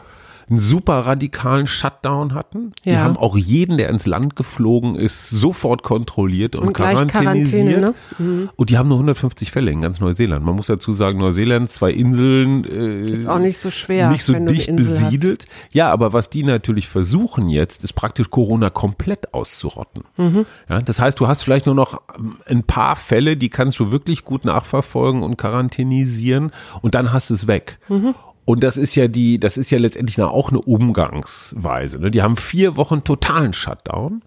einen 0.54 0.60
super 0.60 1.00
radikalen 1.00 1.66
Shutdown 1.66 2.36
hatten. 2.36 2.74
Ja. 2.84 2.94
Die 2.94 3.00
haben 3.00 3.18
auch 3.18 3.36
jeden, 3.36 3.78
der 3.78 3.90
ins 3.90 4.06
Land 4.06 4.36
geflogen 4.36 4.96
ist, 4.96 5.30
sofort 5.30 5.82
kontrolliert 5.82 6.56
und, 6.56 6.68
und 6.68 6.74
quarantänisiert. 6.74 7.82
Ne? 7.82 7.94
Mhm. 8.20 8.50
Und 8.56 8.70
die 8.70 8.78
haben 8.78 8.88
nur 8.88 8.98
150 8.98 9.52
Fälle 9.52 9.72
in 9.72 9.82
ganz 9.82 10.00
Neuseeland. 10.00 10.46
Man 10.46 10.56
muss 10.56 10.68
dazu 10.68 10.92
sagen, 10.94 11.18
Neuseeland, 11.18 11.72
zwei 11.72 11.92
Inseln. 11.92 12.66
Äh, 12.66 13.12
ist 13.12 13.28
auch 13.28 13.40
nicht 13.40 13.58
so 13.58 13.72
schwer. 13.72 14.12
Nicht 14.12 14.24
so 14.24 14.34
dicht 14.34 14.76
besiedelt. 14.76 15.48
Hast. 15.48 15.74
Ja, 15.74 15.92
aber 15.92 16.14
was 16.14 16.30
die 16.30 16.44
natürlich 16.44 16.88
versuchen 16.88 17.50
jetzt, 17.50 17.84
ist 17.84 17.94
praktisch 17.94 18.30
Corona 18.30 18.70
komplett 18.70 19.34
auszurotten. 19.34 20.04
Mhm. 20.18 20.46
Ja, 20.70 20.82
das 20.82 21.00
heißt, 21.00 21.20
du 21.20 21.28
hast 21.28 21.42
vielleicht 21.42 21.66
nur 21.66 21.76
noch 21.76 22.00
ähm, 22.16 22.38
ein 22.46 22.64
paar 22.64 22.96
Fälle, 22.96 23.38
die 23.38 23.50
kannst 23.50 23.80
du 23.80 23.92
wirklich 23.92 24.24
gut 24.24 24.46
nachverfolgen 24.46 25.24
und 25.24 25.38
quarantänisieren 25.38 26.52
und 26.84 26.94
dann 26.94 27.12
hast 27.12 27.32
du 27.32 27.34
es 27.34 27.48
weg. 27.48 27.80
Mhm. 27.90 28.14
Und 28.46 28.64
das 28.64 28.78
ist 28.78 28.96
ja 28.96 29.08
die, 29.08 29.40
das 29.40 29.58
ist 29.58 29.72
ja 29.72 29.80
letztendlich 29.80 30.22
auch 30.22 30.50
eine 30.50 30.62
Umgangsweise. 30.62 32.00
Ne? 32.00 32.12
Die 32.12 32.22
haben 32.22 32.36
vier 32.36 32.76
Wochen 32.76 33.04
totalen 33.04 33.54
Shutdown 33.54 34.22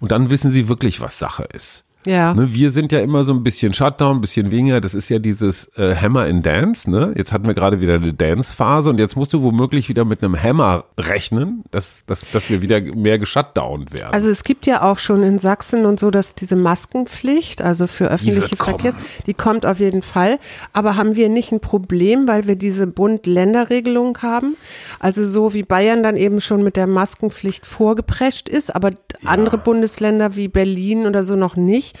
und 0.00 0.10
dann 0.10 0.30
wissen 0.30 0.50
sie 0.50 0.68
wirklich, 0.68 1.00
was 1.00 1.18
Sache 1.18 1.44
ist. 1.44 1.84
Ja. 2.06 2.34
Ne, 2.34 2.52
wir 2.52 2.70
sind 2.70 2.90
ja 2.92 3.00
immer 3.00 3.24
so 3.24 3.32
ein 3.32 3.42
bisschen 3.42 3.74
Shutdown, 3.74 4.16
ein 4.16 4.20
bisschen 4.20 4.50
weniger. 4.50 4.80
Das 4.80 4.94
ist 4.94 5.08
ja 5.08 5.18
dieses 5.18 5.66
äh, 5.76 5.94
Hammer 5.94 6.26
in 6.26 6.42
Dance. 6.42 6.90
Ne? 6.90 7.12
Jetzt 7.16 7.32
hatten 7.32 7.46
wir 7.46 7.54
gerade 7.54 7.80
wieder 7.80 7.94
eine 7.94 8.12
Dance-Phase 8.12 8.90
und 8.90 8.98
jetzt 8.98 9.16
musst 9.16 9.32
du 9.32 9.42
womöglich 9.42 9.88
wieder 9.88 10.04
mit 10.04 10.22
einem 10.22 10.40
Hammer 10.40 10.84
rechnen, 10.98 11.62
dass, 11.70 12.04
dass, 12.06 12.28
dass 12.30 12.50
wir 12.50 12.60
wieder 12.60 12.80
mehr 12.80 13.18
geshutdownt 13.18 13.92
werden. 13.92 14.12
Also 14.12 14.28
es 14.28 14.44
gibt 14.44 14.66
ja 14.66 14.82
auch 14.82 14.98
schon 14.98 15.22
in 15.22 15.38
Sachsen 15.38 15.86
und 15.86 16.00
so, 16.00 16.10
dass 16.10 16.34
diese 16.34 16.56
Maskenpflicht, 16.56 17.62
also 17.62 17.86
für 17.86 18.08
öffentliche 18.08 18.56
Verkehrs, 18.56 18.96
die 19.26 19.34
kommt 19.34 19.64
auf 19.64 19.78
jeden 19.78 20.02
Fall. 20.02 20.38
Aber 20.72 20.96
haben 20.96 21.16
wir 21.16 21.28
nicht 21.28 21.52
ein 21.52 21.60
Problem, 21.60 22.26
weil 22.26 22.46
wir 22.46 22.56
diese 22.56 22.86
Bund-Länder-Regelung 22.86 24.18
haben? 24.18 24.56
Also 24.98 25.24
so 25.24 25.54
wie 25.54 25.62
Bayern 25.62 26.02
dann 26.02 26.16
eben 26.16 26.40
schon 26.40 26.62
mit 26.64 26.76
der 26.76 26.86
Maskenpflicht 26.86 27.66
vorgeprescht 27.66 28.48
ist, 28.48 28.74
aber 28.74 28.90
ja. 28.90 28.96
andere 29.24 29.58
Bundesländer 29.58 30.36
wie 30.36 30.48
Berlin 30.48 31.06
oder 31.06 31.22
so 31.22 31.36
noch 31.36 31.56
nicht. 31.56 31.91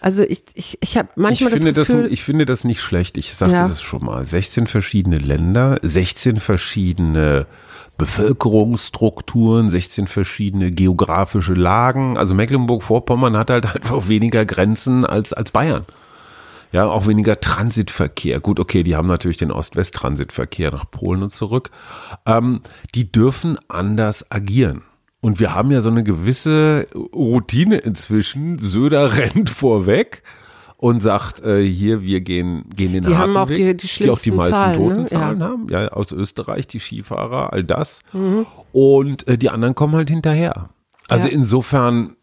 Also 0.00 0.22
ich, 0.22 0.44
ich, 0.54 0.78
ich 0.80 0.96
habe 0.96 1.08
manchmal 1.16 1.52
ich 1.52 1.62
das 1.62 1.74
Gefühl. 1.74 2.04
Das, 2.04 2.12
ich 2.12 2.22
finde 2.22 2.46
das 2.46 2.64
nicht 2.64 2.80
schlecht. 2.80 3.16
Ich 3.16 3.34
sagte 3.34 3.56
ja. 3.56 3.68
das 3.68 3.82
schon 3.82 4.04
mal. 4.04 4.26
16 4.26 4.66
verschiedene 4.66 5.18
Länder, 5.18 5.78
16 5.82 6.38
verschiedene 6.38 7.46
Bevölkerungsstrukturen, 7.98 9.68
16 9.68 10.06
verschiedene 10.06 10.70
geografische 10.70 11.52
Lagen. 11.52 12.16
Also 12.16 12.34
Mecklenburg-Vorpommern 12.34 13.36
hat 13.36 13.50
halt 13.50 13.66
einfach 13.74 14.08
weniger 14.08 14.46
Grenzen 14.46 15.04
als, 15.04 15.32
als 15.32 15.50
Bayern. 15.50 15.84
Ja, 16.72 16.86
auch 16.86 17.06
weniger 17.06 17.40
Transitverkehr. 17.40 18.40
Gut, 18.40 18.60
okay, 18.60 18.84
die 18.84 18.94
haben 18.96 19.08
natürlich 19.08 19.36
den 19.36 19.50
Ost-West-Transitverkehr 19.50 20.70
nach 20.70 20.88
Polen 20.90 21.24
und 21.24 21.30
zurück. 21.30 21.70
Ähm, 22.26 22.60
die 22.94 23.10
dürfen 23.10 23.58
anders 23.68 24.30
agieren. 24.30 24.82
Und 25.20 25.38
wir 25.38 25.54
haben 25.54 25.70
ja 25.70 25.80
so 25.80 25.90
eine 25.90 26.02
gewisse 26.02 26.86
Routine 26.94 27.78
inzwischen. 27.78 28.58
Söder 28.58 29.16
rennt 29.18 29.50
vorweg 29.50 30.22
und 30.80 31.00
sagt, 31.00 31.44
äh, 31.44 31.62
hier, 31.62 32.02
wir 32.02 32.22
gehen, 32.22 32.64
gehen 32.74 32.94
den 32.94 33.04
die 33.04 33.14
haben 33.14 33.36
auch 33.36 33.50
Weg, 33.50 33.78
die, 33.78 33.86
die, 33.86 34.02
die 34.04 34.10
auch 34.10 34.18
die 34.18 34.30
meisten 34.30 34.54
Zahlen, 34.54 34.76
Totenzahlen 34.76 35.38
ne? 35.38 35.44
ja. 35.44 35.50
haben. 35.50 35.66
Ja, 35.68 35.88
aus 35.88 36.10
Österreich, 36.10 36.66
die 36.68 36.80
Skifahrer, 36.80 37.52
all 37.52 37.64
das. 37.64 38.00
Mhm. 38.14 38.46
Und 38.72 39.28
äh, 39.28 39.36
die 39.36 39.50
anderen 39.50 39.74
kommen 39.74 39.94
halt 39.94 40.08
hinterher. 40.08 40.70
Also 41.08 41.28
ja. 41.28 41.34
insofern, 41.34 42.16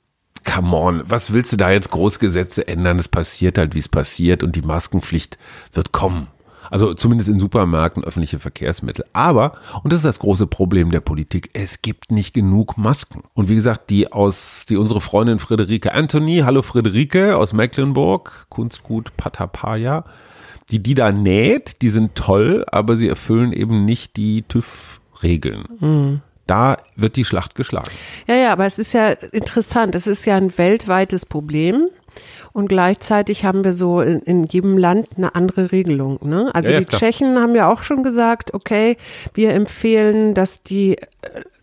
come 0.44 0.76
on, 0.76 1.04
was 1.06 1.34
willst 1.34 1.54
du 1.54 1.58
da 1.58 1.70
jetzt 1.70 1.92
Großgesetze 1.92 2.68
ändern? 2.68 2.98
Es 2.98 3.10
passiert 3.10 3.60
halt, 3.60 3.76
wie 3.76 3.80
es 3.80 3.90
passiert 3.90 4.42
und 4.42 4.56
die 4.56 4.64
Maskenpflicht 4.64 5.38
wird 5.74 5.92
kommen. 5.92 6.28
Also 6.72 6.94
zumindest 6.94 7.30
in 7.30 7.40
Supermärkten, 7.40 8.04
öffentliche 8.04 8.40
Verkehrsmittel. 8.40 9.06
Aber, 9.14 9.54
und 9.84 9.94
das 9.94 10.00
ist 10.00 10.06
das 10.06 10.20
große 10.20 10.48
Problem 10.48 10.92
der 10.92 11.02
Politik, 11.02 11.50
es 11.54 11.82
gibt 11.82 12.12
nicht 12.12 12.34
genug 12.34 12.78
Masken. 12.78 13.24
Und 13.34 13.50
wie 13.50 13.56
gesagt, 13.56 13.90
die 13.90 14.12
aus, 14.12 14.66
die 14.68 14.78
unsere 14.78 15.02
Freundin 15.02 15.40
Friederike 15.40 15.94
Anthony, 15.94 16.42
hallo 16.44 16.62
Friederike 16.62 17.38
aus 17.38 17.54
Mecklenburg, 17.54 18.48
Kunstgut 18.50 19.16
Patapaya, 19.18 20.06
die 20.72 20.84
die 20.84 20.96
da 20.96 21.12
näht, 21.12 21.82
die 21.82 21.90
sind 21.90 22.16
toll, 22.16 22.66
aber 22.72 22.98
sie 22.98 23.08
erfüllen 23.08 23.54
eben 23.54 23.86
nicht 23.86 24.18
die 24.18 24.44
TÜV-Regeln. 24.44 25.64
Mhm 25.80 26.22
da 26.48 26.78
wird 26.96 27.18
die 27.18 27.26
Schlacht 27.26 27.56
geschlagen. 27.56 27.92
Ja, 28.26 28.36
ja, 28.36 28.54
aber 28.54 28.66
es 28.66 28.80
ist 28.80 28.94
ja 28.94 29.10
interessant. 29.10 29.94
Es 29.96 30.08
ist 30.08 30.26
ja 30.26 30.38
ein 30.38 30.58
weltweites 30.58 31.26
Problem. 31.26 31.90
Und 32.54 32.68
gleichzeitig 32.68 33.46
haben 33.46 33.64
wir 33.64 33.74
so 33.74 34.02
in, 34.02 34.20
in 34.22 34.44
jedem 34.46 34.78
Land 34.78 35.08
eine 35.18 35.36
andere 35.36 35.72
Regelung. 35.72 36.20
Ne? 36.24 36.50
Also 36.54 36.70
ja, 36.70 36.76
ja, 36.76 36.80
die 36.80 36.86
klar. 36.86 37.00
Tschechen 37.00 37.40
haben 37.40 37.56
ja 37.56 37.72
auch 37.72 37.84
schon 37.84 38.04
gesagt, 38.04 38.54
okay, 38.54 38.98
wir 39.34 39.54
empfehlen, 39.54 40.34
dass 40.34 40.64
die, 40.64 40.98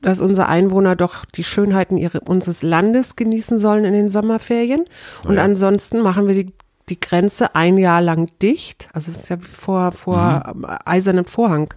dass 0.03 0.21
unsere 0.21 0.49
Einwohner 0.49 0.97
doch 0.97 1.25
die 1.25 1.45
Schönheiten 1.45 1.97
ihre, 1.97 2.21
unseres 2.21 2.63
Landes 2.63 3.17
genießen 3.17 3.59
sollen 3.59 3.85
in 3.85 3.93
den 3.93 4.09
Sommerferien. 4.09 4.85
Und 5.27 5.37
ja. 5.37 5.43
ansonsten 5.43 6.01
machen 6.01 6.29
wir 6.29 6.35
die 6.35 6.53
die 6.91 7.01
Grenze 7.01 7.55
ein 7.55 7.79
Jahr 7.79 8.01
lang 8.01 8.31
dicht. 8.43 8.89
Also 8.93 9.11
es 9.11 9.21
ist 9.21 9.29
ja 9.31 9.39
vor, 9.39 9.93
vor 9.93 10.53
mhm. 10.55 10.67
eisernem 10.85 11.25
Vorhang. 11.25 11.73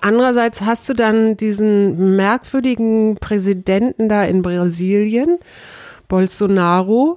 Andererseits 0.00 0.62
hast 0.62 0.88
du 0.88 0.94
dann 0.94 1.36
diesen 1.36 2.16
merkwürdigen 2.16 3.16
Präsidenten 3.20 4.08
da 4.08 4.24
in 4.24 4.42
Brasilien, 4.42 5.38
Bolsonaro, 6.12 7.16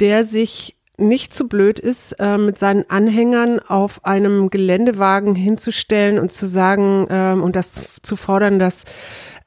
der 0.00 0.22
sich 0.22 0.76
nicht 0.98 1.32
zu 1.32 1.48
blöd 1.48 1.78
ist, 1.78 2.12
äh, 2.20 2.36
mit 2.36 2.58
seinen 2.58 2.84
Anhängern 2.90 3.58
auf 3.58 4.04
einem 4.04 4.50
Geländewagen 4.50 5.34
hinzustellen 5.34 6.18
und 6.18 6.30
zu 6.30 6.44
sagen 6.44 7.06
ähm, 7.08 7.42
und 7.42 7.56
das 7.56 8.02
zu 8.02 8.16
fordern, 8.16 8.58
dass 8.58 8.84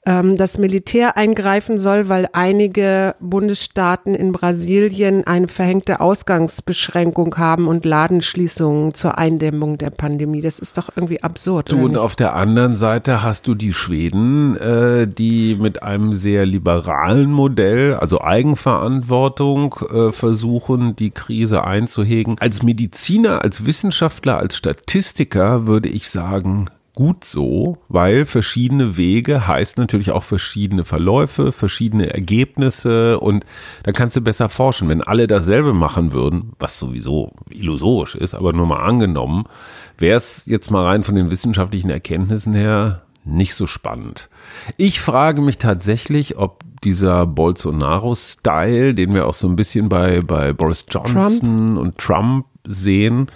ähm, 0.08 0.38
das 0.38 0.58
Militär 0.58 1.18
eingreifen 1.18 1.78
soll, 1.78 2.08
weil 2.08 2.30
einige 2.32 3.16
Bundesstaaten 3.20 4.16
in 4.16 4.32
Brasilien 4.32 5.28
eine 5.28 5.50
verhängte 5.50 6.00
Ausgangsbeschränkung 6.00 7.38
haben 7.38 7.68
und 7.68 7.86
Ladenschließungen 7.86 8.94
zur 8.94 9.18
Eindämmung 9.18 9.78
der 9.78 9.90
Pandemie. 9.90 10.42
Das 10.42 10.60
ist 10.60 10.78
doch 10.78 10.90
irgendwie 10.96 11.22
absurd. 11.22 11.72
Du, 11.72 11.84
und 11.84 11.98
auf 11.98 12.16
der 12.16 12.36
anderen 12.36 12.78
Seite 12.78 13.22
hast 13.22 13.48
du 13.48 13.54
die 13.54 13.74
Schweden, 13.74 14.56
äh, 14.56 15.08
die 15.08 15.56
mit 15.56 15.84
einem 15.84 16.14
sehr 16.14 16.46
liberalen 16.46 17.32
Modell, 17.32 17.96
also 17.96 18.22
Eigenverantwortung, 18.22 19.76
äh, 19.92 20.12
versuchen, 20.14 20.96
die 20.96 21.12
Krise 21.12 21.66
einzuhegen. 21.66 22.38
Als 22.40 22.64
Mediziner, 22.64 23.44
als 23.44 23.66
Wissenschaftler, 23.66 24.38
als 24.38 24.56
Statistiker 24.56 25.68
würde 25.68 25.90
ich 25.90 26.10
sagen, 26.10 26.70
gut 26.98 27.26
so, 27.26 27.78
weil 27.90 28.26
verschiedene 28.26 28.98
Wege 28.98 29.48
heißt 29.48 29.78
natürlich 29.78 30.10
auch 30.10 30.24
verschiedene 30.24 30.84
Verläufe, 30.84 31.52
verschiedene 31.52 32.12
Ergebnisse 32.12 33.20
und 33.20 33.46
da 33.84 33.92
kannst 33.92 34.18
du 34.18 34.22
besser 34.22 34.50
forschen. 34.50 34.90
Wenn 34.90 35.04
alle 35.04 35.28
dasselbe 35.28 35.74
machen 35.74 36.12
würden, 36.12 36.54
was 36.58 36.80
sowieso 36.80 37.34
illusorisch 37.52 38.16
ist, 38.16 38.34
aber 38.34 38.52
nur 38.52 38.66
mal 38.66 38.80
angenommen, 38.80 39.44
wäre 40.00 40.18
es 40.18 40.48
jetzt 40.48 40.72
mal 40.72 40.86
rein 40.86 41.04
von 41.04 41.14
den 41.14 41.30
wissenschaftlichen 41.30 41.92
Erkenntnissen 41.92 42.56
her 42.56 43.04
nicht 43.24 43.54
so 43.54 43.68
spannend. 43.68 44.28
Ich 44.78 45.00
frage 45.00 45.44
mich 45.44 45.60
tatsächlich, 45.60 46.40
ob 46.40 46.64
dieser 46.84 47.28
Bolsonaro-Style, 47.28 48.96
den 48.96 49.14
wir 49.14 49.28
auch 49.28 49.36
so 49.36 49.48
ein 49.48 49.56
bisschen 49.56 49.88
bei, 49.88 50.22
bei 50.22 50.52
Boris 50.52 50.84
Johnson 50.90 51.78
und 51.78 52.00
Trump 52.00 52.48
sehen, 52.66 53.28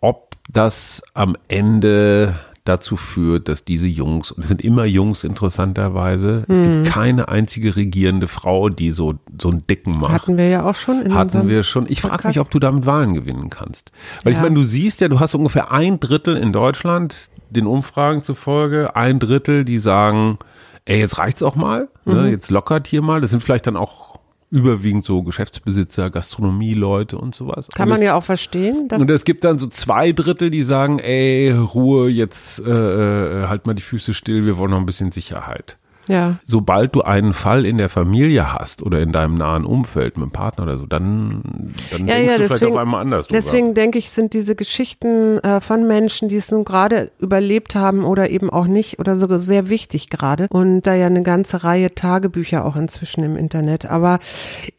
ob 0.00 0.34
das 0.48 1.02
am 1.12 1.36
Ende 1.48 2.38
dazu 2.68 2.96
führt, 2.96 3.48
dass 3.48 3.64
diese 3.64 3.88
Jungs, 3.88 4.30
und 4.32 4.42
es 4.42 4.48
sind 4.48 4.62
immer 4.62 4.84
Jungs 4.84 5.24
interessanterweise, 5.24 6.44
es 6.48 6.60
gibt 6.60 6.86
keine 6.86 7.28
einzige 7.28 7.76
regierende 7.76 8.28
Frau, 8.28 8.68
die 8.68 8.90
so, 8.90 9.14
so 9.40 9.50
einen 9.50 9.66
dicken 9.66 9.98
macht. 9.98 10.12
Hatten 10.12 10.36
wir 10.36 10.48
ja 10.48 10.64
auch 10.64 10.74
schon 10.74 11.02
in 11.02 11.14
Hatten 11.14 11.48
wir 11.48 11.62
schon. 11.62 11.86
Ich 11.88 12.00
frage 12.00 12.28
mich, 12.28 12.38
ob 12.40 12.50
du 12.50 12.58
damit 12.58 12.86
Wahlen 12.86 13.14
gewinnen 13.14 13.50
kannst. 13.50 13.90
Weil 14.22 14.32
ich 14.32 14.36
Ja. 14.38 14.42
meine, 14.42 14.54
du 14.54 14.62
siehst 14.62 15.00
ja, 15.00 15.08
du 15.08 15.20
hast 15.20 15.34
ungefähr 15.34 15.72
ein 15.72 15.98
Drittel 16.00 16.36
in 16.36 16.52
Deutschland, 16.52 17.28
den 17.50 17.66
Umfragen 17.66 18.22
zufolge, 18.22 18.94
ein 18.96 19.18
Drittel, 19.18 19.64
die 19.64 19.78
sagen, 19.78 20.38
ey, 20.84 20.98
jetzt 20.98 21.18
reicht's 21.18 21.42
auch 21.42 21.56
mal, 21.56 21.88
Mhm. 22.04 22.14
ne, 22.14 22.30
jetzt 22.30 22.50
lockert 22.50 22.86
hier 22.86 23.02
mal. 23.02 23.20
Das 23.20 23.30
sind 23.30 23.42
vielleicht 23.42 23.66
dann 23.66 23.76
auch 23.76 24.05
überwiegend 24.50 25.04
so 25.04 25.22
Geschäftsbesitzer, 25.22 26.10
Gastronomieleute 26.10 27.18
und 27.18 27.34
sowas. 27.34 27.68
Kann 27.74 27.84
und 27.84 27.90
man 27.90 27.98
es, 27.98 28.04
ja 28.04 28.14
auch 28.14 28.22
verstehen, 28.24 28.88
dass 28.88 29.00
und 29.00 29.10
es 29.10 29.24
gibt 29.24 29.44
dann 29.44 29.58
so 29.58 29.66
zwei 29.66 30.12
Drittel, 30.12 30.50
die 30.50 30.62
sagen, 30.62 30.98
ey, 30.98 31.50
Ruhe, 31.50 32.08
jetzt 32.08 32.60
äh, 32.60 33.42
äh, 33.42 33.46
halt 33.48 33.66
mal 33.66 33.74
die 33.74 33.82
Füße 33.82 34.14
still, 34.14 34.46
wir 34.46 34.56
wollen 34.56 34.70
noch 34.70 34.78
ein 34.78 34.86
bisschen 34.86 35.12
Sicherheit 35.12 35.78
ja. 36.08 36.36
sobald 36.44 36.94
du 36.94 37.02
einen 37.02 37.32
Fall 37.32 37.66
in 37.66 37.78
der 37.78 37.88
Familie 37.88 38.52
hast 38.52 38.82
oder 38.82 39.00
in 39.00 39.12
deinem 39.12 39.34
nahen 39.34 39.64
Umfeld 39.64 40.16
mit 40.16 40.24
einem 40.24 40.32
Partner 40.32 40.64
oder 40.64 40.78
so, 40.78 40.86
dann, 40.86 41.72
dann 41.90 42.06
Ja, 42.06 42.14
denkst 42.16 42.32
ja, 42.32 42.38
du 42.38 42.44
vielleicht 42.44 42.50
deswegen- 42.62 42.72
auf 42.72 42.78
einmal 42.78 43.00
anders 43.00 43.26
drüber. 43.26 43.38
Deswegen 43.38 43.74
denke 43.74 43.98
ich, 43.98 44.10
sind 44.10 44.32
diese 44.32 44.54
Geschichten 44.54 45.38
äh, 45.38 45.60
von 45.60 45.86
Menschen, 45.86 46.28
die 46.28 46.36
es 46.36 46.50
nun 46.50 46.64
gerade 46.64 47.10
überlebt 47.18 47.74
haben 47.74 48.04
oder 48.04 48.30
eben 48.30 48.50
auch 48.50 48.66
nicht 48.66 48.98
oder 48.98 49.16
sogar 49.16 49.38
sehr 49.38 49.68
wichtig 49.68 50.10
gerade. 50.10 50.46
Und 50.50 50.82
da 50.82 50.94
ja 50.94 51.06
eine 51.06 51.22
ganze 51.22 51.64
Reihe 51.64 51.90
Tagebücher 51.90 52.64
auch 52.64 52.76
inzwischen 52.76 53.24
im 53.24 53.36
Internet. 53.36 53.86
Aber 53.86 54.18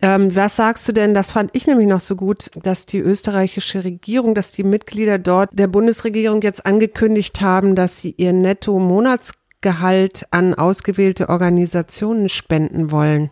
ähm, 0.01 0.35
was 0.35 0.55
sagst 0.55 0.87
du 0.87 0.91
denn, 0.93 1.13
das 1.13 1.31
fand 1.31 1.49
ich 1.53 1.67
nämlich 1.67 1.87
noch 1.87 1.99
so 1.99 2.15
gut, 2.15 2.49
dass 2.63 2.85
die 2.85 2.99
österreichische 2.99 3.83
Regierung, 3.83 4.35
dass 4.35 4.51
die 4.51 4.63
Mitglieder 4.63 5.17
dort 5.19 5.49
der 5.53 5.67
Bundesregierung 5.67 6.41
jetzt 6.41 6.65
angekündigt 6.65 7.41
haben, 7.41 7.75
dass 7.75 7.99
sie 7.99 8.13
ihr 8.17 8.33
Netto-Monatsgehalt 9.63 10.27
an 10.31 10.53
ausgewählte 10.53 11.29
Organisationen 11.29 12.29
spenden 12.29 12.91
wollen. 12.91 13.29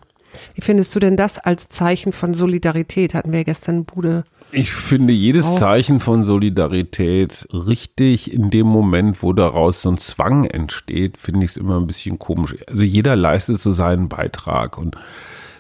Wie 0.53 0.62
findest 0.62 0.94
du 0.96 1.00
denn 1.00 1.15
das 1.15 1.38
als 1.38 1.70
Zeichen 1.70 2.12
von 2.12 2.34
Solidarität? 2.34 3.13
Hatten 3.13 3.32
wir 3.32 3.39
ja 3.39 3.44
gestern 3.44 3.86
Bude 3.86 4.25
ich 4.51 4.72
finde 4.72 5.12
jedes 5.12 5.46
Auch. 5.46 5.58
Zeichen 5.58 6.00
von 6.00 6.24
Solidarität 6.24 7.48
richtig 7.51 8.32
in 8.32 8.51
dem 8.51 8.67
Moment, 8.67 9.22
wo 9.24 9.34
daraus 9.34 9.82
so 9.82 9.89
ein 9.89 9.98
Zwang 9.98 10.46
entsteht, 10.46 11.17
finde 11.17 11.46
ich 11.46 11.51
es 11.51 11.58
immer 11.58 11.77
ein 11.77 11.88
bisschen 11.88 12.20
komisch. 12.20 12.55
Also 12.67 12.84
jeder 12.84 13.15
leistet 13.15 13.60
so 13.60 13.72
seinen 13.72 14.08
Beitrag 14.08 14.77
und 14.77 14.96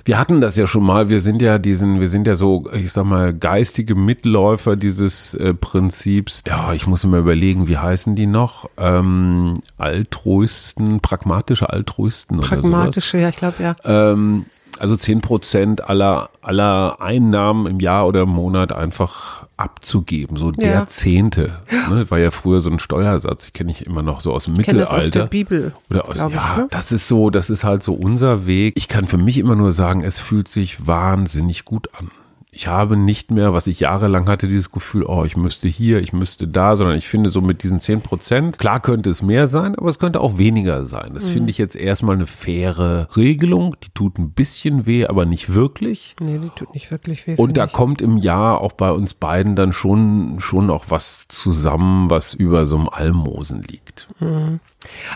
wir 0.05 0.19
hatten 0.19 0.39
das 0.39 0.55
ja 0.55 0.67
schon 0.67 0.83
mal. 0.83 1.09
Wir 1.09 1.19
sind 1.19 1.41
ja 1.41 1.57
diesen, 1.57 1.99
wir 1.99 2.07
sind 2.07 2.27
ja 2.27 2.35
so, 2.35 2.69
ich 2.71 2.91
sag 2.91 3.05
mal, 3.05 3.33
geistige 3.33 3.95
Mitläufer 3.95 4.75
dieses 4.75 5.33
äh, 5.33 5.55
Prinzips. 5.55 6.43
Ja, 6.47 6.73
ich 6.73 6.85
muss 6.85 7.03
mir 7.05 7.17
überlegen, 7.17 7.67
wie 7.67 7.77
heißen 7.77 8.15
die 8.15 8.27
noch? 8.27 8.69
Ähm, 8.77 9.55
Altruisten, 9.79 10.99
pragmatische 10.99 11.71
Altruisten. 11.71 12.39
Pragmatische, 12.39 13.17
ja, 13.17 13.29
ich 13.29 13.35
glaube, 13.35 13.63
ja. 13.63 13.75
Ähm, 13.83 14.45
also 14.79 14.95
10 14.95 15.21
Prozent 15.21 15.89
aller, 15.89 16.29
aller 16.41 17.01
Einnahmen 17.01 17.67
im 17.67 17.79
Jahr 17.79 18.07
oder 18.07 18.21
im 18.21 18.29
Monat 18.29 18.71
einfach 18.71 19.45
abzugeben. 19.57 20.37
So 20.37 20.51
der 20.51 20.71
Ja. 20.73 20.87
Zehnte. 20.87 21.59
Ne, 21.89 22.09
war 22.11 22.19
ja 22.19 22.31
früher 22.31 22.61
so 22.61 22.69
ein 22.69 22.79
Steuersatz. 22.79 23.47
Ich 23.47 23.53
kenne 23.53 23.71
ich 23.71 23.85
immer 23.85 24.01
noch 24.01 24.19
so 24.21 24.33
aus 24.33 24.45
dem 24.45 24.59
Ich 24.59 24.65
kenne 24.65 24.79
das 24.79 24.89
aus 24.91 25.09
der 25.11 25.23
Mittelalter. 25.23 25.29
Bibel. 25.29 25.73
Oder 25.89 26.07
aus, 26.09 26.15
glaub 26.15 26.29
ich, 26.31 26.35
ja, 26.35 26.57
ne? 26.57 26.67
das 26.71 26.91
ist 26.91 27.07
so, 27.07 27.29
das 27.29 27.49
ist 27.49 27.63
halt 27.63 27.83
so 27.83 27.93
unser 27.93 28.45
Weg. 28.45 28.73
Ich 28.77 28.87
kann 28.87 29.07
für 29.07 29.17
mich 29.17 29.37
immer 29.37 29.55
nur 29.55 29.71
sagen, 29.71 30.03
es 30.03 30.19
fühlt 30.19 30.47
sich 30.47 30.85
wahnsinnig 30.87 31.63
gut 31.65 31.89
an. 31.97 32.11
Ich 32.55 32.67
habe 32.67 32.95
nicht 32.95 33.31
mehr, 33.31 33.53
was 33.53 33.67
ich 33.67 33.81
jahrelang 33.81 34.29
hatte, 34.29 34.47
dieses 34.47 34.71
Gefühl, 34.71 35.03
oh, 35.03 35.25
ich 35.25 35.35
müsste 35.35 35.67
hier, 35.67 35.99
ich 35.99 36.13
müsste 36.13 36.47
da, 36.47 36.77
sondern 36.77 36.95
ich 36.95 37.05
finde 37.05 37.29
so 37.29 37.41
mit 37.41 37.63
diesen 37.63 37.81
10 37.81 37.99
Prozent, 37.99 38.57
klar 38.57 38.79
könnte 38.79 39.09
es 39.09 39.21
mehr 39.21 39.49
sein, 39.49 39.75
aber 39.75 39.89
es 39.89 39.99
könnte 39.99 40.21
auch 40.21 40.37
weniger 40.37 40.85
sein. 40.85 41.11
Das 41.13 41.27
finde 41.27 41.51
ich 41.51 41.57
jetzt 41.57 41.75
erstmal 41.75 42.15
eine 42.15 42.27
faire 42.27 43.09
Regelung. 43.17 43.75
Die 43.83 43.89
tut 43.93 44.17
ein 44.17 44.31
bisschen 44.31 44.85
weh, 44.85 45.05
aber 45.05 45.25
nicht 45.25 45.53
wirklich. 45.53 46.15
Nee, 46.21 46.37
die 46.37 46.49
tut 46.55 46.73
nicht 46.73 46.91
wirklich 46.91 47.27
weh. 47.27 47.35
Und 47.35 47.57
da 47.57 47.65
ich. 47.65 47.73
kommt 47.73 48.01
im 48.01 48.15
Jahr 48.15 48.61
auch 48.61 48.71
bei 48.71 48.91
uns 48.91 49.13
beiden 49.15 49.57
dann 49.57 49.73
schon, 49.73 50.39
schon 50.39 50.69
auch 50.69 50.85
was 50.87 51.27
zusammen, 51.27 52.09
was 52.09 52.33
über 52.33 52.65
so 52.65 52.77
einem 52.77 52.87
Almosen 52.87 53.63
liegt. 53.63 54.07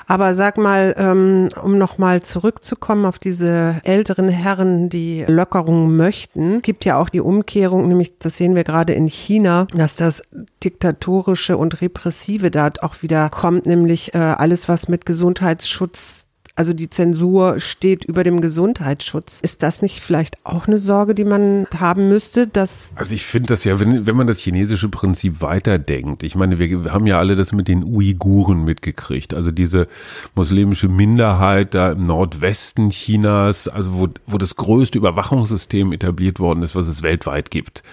Aber 0.07 0.33
sag 0.33 0.57
mal, 0.57 0.95
ähm, 0.97 1.49
um 1.61 1.77
nochmal 1.77 2.21
zurückzukommen 2.21 3.05
auf 3.05 3.19
diese 3.19 3.81
älteren 3.83 4.29
Herren, 4.29 4.89
die 4.89 5.25
Lockerungen 5.27 5.95
möchten, 5.97 6.61
gibt 6.61 6.85
ja 6.85 6.97
auch 6.97 7.09
die 7.09 7.21
Umkehrung, 7.21 7.87
nämlich 7.87 8.17
das 8.19 8.37
sehen 8.37 8.55
wir 8.55 8.63
gerade 8.63 8.93
in 8.93 9.07
China, 9.07 9.67
dass 9.73 9.95
das 9.95 10.23
diktatorische 10.63 11.57
und 11.57 11.81
repressive 11.81 12.51
da 12.51 12.71
auch 12.81 13.01
wieder 13.01 13.29
kommt, 13.29 13.65
nämlich 13.65 14.13
äh, 14.13 14.17
alles, 14.17 14.67
was 14.67 14.87
mit 14.87 15.05
Gesundheitsschutz 15.05 16.28
also 16.59 16.73
die 16.73 16.89
Zensur 16.89 17.61
steht 17.61 18.03
über 18.03 18.25
dem 18.25 18.41
Gesundheitsschutz. 18.41 19.39
Ist 19.39 19.63
das 19.63 19.81
nicht 19.81 20.01
vielleicht 20.01 20.45
auch 20.45 20.67
eine 20.67 20.77
Sorge, 20.77 21.15
die 21.15 21.23
man 21.23 21.65
haben 21.79 22.09
müsste, 22.09 22.47
dass 22.47 22.91
Also 22.95 23.15
ich 23.15 23.25
finde 23.25 23.47
das 23.47 23.63
ja, 23.63 23.79
wenn, 23.79 24.05
wenn 24.05 24.17
man 24.17 24.27
das 24.27 24.39
chinesische 24.39 24.89
Prinzip 24.89 25.39
weiterdenkt, 25.39 26.21
ich 26.23 26.35
meine, 26.35 26.59
wir 26.59 26.91
haben 26.91 27.07
ja 27.07 27.17
alle 27.17 27.37
das 27.37 27.53
mit 27.53 27.69
den 27.69 27.85
Uiguren 27.85 28.65
mitgekriegt, 28.65 29.33
also 29.33 29.51
diese 29.51 29.87
muslimische 30.35 30.89
Minderheit 30.89 31.73
da 31.75 31.93
im 31.93 32.03
Nordwesten 32.03 32.89
Chinas, 32.89 33.69
also 33.69 33.93
wo, 33.93 34.09
wo 34.27 34.37
das 34.37 34.57
größte 34.57 34.97
Überwachungssystem 34.97 35.93
etabliert 35.93 36.41
worden 36.41 36.61
ist, 36.61 36.75
was 36.75 36.89
es 36.89 37.03
weltweit 37.03 37.51
gibt. 37.51 37.83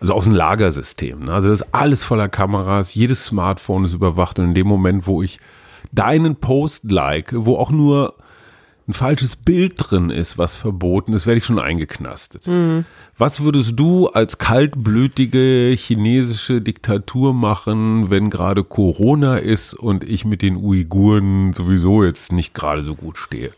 Also 0.00 0.14
aus 0.14 0.24
dem 0.24 0.34
Lagersystem. 0.34 1.26
Ne? 1.26 1.32
Also 1.32 1.48
das 1.48 1.60
ist 1.60 1.68
alles 1.70 2.02
voller 2.02 2.28
Kameras, 2.28 2.96
jedes 2.96 3.24
Smartphone 3.24 3.84
ist 3.84 3.94
überwacht 3.94 4.40
und 4.40 4.46
in 4.46 4.54
dem 4.54 4.66
Moment, 4.66 5.06
wo 5.06 5.22
ich 5.22 5.38
deinen 5.92 6.36
Post 6.36 6.90
like, 6.90 7.32
wo 7.34 7.56
auch 7.56 7.70
nur 7.70 8.14
ein 8.88 8.92
falsches 8.92 9.34
Bild 9.34 9.74
drin 9.78 10.10
ist, 10.10 10.38
was 10.38 10.54
verboten 10.54 11.12
ist, 11.12 11.26
werde 11.26 11.38
ich 11.38 11.44
schon 11.44 11.58
eingeknastet. 11.58 12.48
Was 13.18 13.40
würdest 13.42 13.72
du 13.78 14.06
als 14.08 14.38
kaltblütige 14.38 15.74
chinesische 15.76 16.60
Diktatur 16.60 17.34
machen, 17.34 18.10
wenn 18.10 18.30
gerade 18.30 18.62
Corona 18.62 19.38
ist 19.38 19.74
und 19.74 20.04
ich 20.04 20.24
mit 20.24 20.40
den 20.40 20.56
Uiguren 20.56 21.52
sowieso 21.52 22.04
jetzt 22.04 22.32
nicht 22.32 22.54
gerade 22.54 22.82
so 22.82 22.94
gut 22.94 23.18
stehe? 23.18 23.52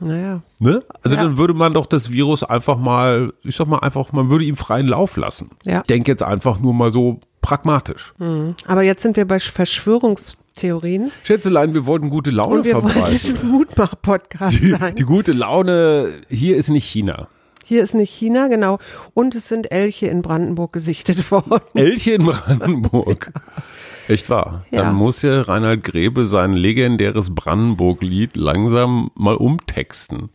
naja, 0.00 0.42
Ne? 0.60 0.82
Also 1.02 1.16
Ja. 1.16 1.24
dann 1.24 1.38
würde 1.38 1.54
man 1.54 1.72
doch 1.74 1.86
das 1.86 2.10
Virus 2.12 2.42
einfach 2.44 2.78
mal, 2.78 3.32
ich 3.42 3.56
sag 3.56 3.66
mal 3.66 3.78
einfach, 3.78 4.12
man 4.12 4.30
würde 4.30 4.44
ihm 4.44 4.54
freien 4.56 4.86
Lauf 4.86 5.16
lassen. 5.16 5.50
Ja. 5.64 5.80
Ich 5.80 5.86
denke 5.86 6.10
jetzt 6.12 6.22
einfach 6.22 6.60
nur 6.60 6.72
mal 6.74 6.90
so 6.92 7.20
pragmatisch. 7.40 8.12
aber 8.66 8.82
jetzt 8.82 9.02
sind 9.02 9.16
wir 9.16 9.24
bei 9.26 9.38
Verschwörungstheorien 10.58 11.12
Schätzelein, 11.22 11.74
wir 11.74 11.86
wollten 11.86 12.10
gute 12.10 12.30
Laune 12.30 12.56
und 12.56 12.64
wir 12.64 12.72
verbreiten. 12.72 13.36
ein 13.40 13.48
Mutmach-Podcast 13.50 14.58
Die, 14.60 14.66
sein. 14.70 14.94
die 14.96 15.04
gute 15.04 15.32
Laune 15.32 16.08
hier 16.28 16.56
ist 16.56 16.68
nicht 16.70 16.84
China. 16.88 17.28
Hier 17.64 17.82
ist 17.82 17.94
nicht 17.94 18.10
China, 18.10 18.48
genau. 18.48 18.78
Und 19.12 19.34
es 19.34 19.48
sind 19.48 19.70
Elche 19.70 20.06
in 20.06 20.22
Brandenburg 20.22 20.72
gesichtet 20.72 21.30
worden. 21.30 21.60
Elche 21.74 22.12
in 22.12 22.24
Brandenburg. 22.24 23.30
Echt 24.08 24.30
wahr. 24.30 24.64
Ja. 24.70 24.84
Dann 24.84 24.94
muss 24.94 25.20
ja 25.20 25.42
Reinhard 25.42 25.84
Grebe 25.84 26.24
sein 26.24 26.54
legendäres 26.54 27.34
Brandenburg-Lied 27.34 28.36
langsam 28.36 29.10
mal 29.14 29.34
umtexten. 29.36 30.30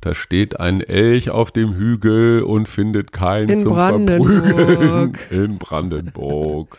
Da 0.00 0.14
steht 0.14 0.58
ein 0.58 0.80
Elch 0.80 1.28
auf 1.30 1.50
dem 1.50 1.74
Hügel 1.74 2.42
und 2.42 2.68
findet 2.70 3.12
keinen 3.12 3.50
In 3.50 3.60
zum 3.60 3.74
Brandenburg. 3.74 4.46
Verprügeln. 4.46 5.18
In 5.30 5.58
Brandenburg. 5.58 6.78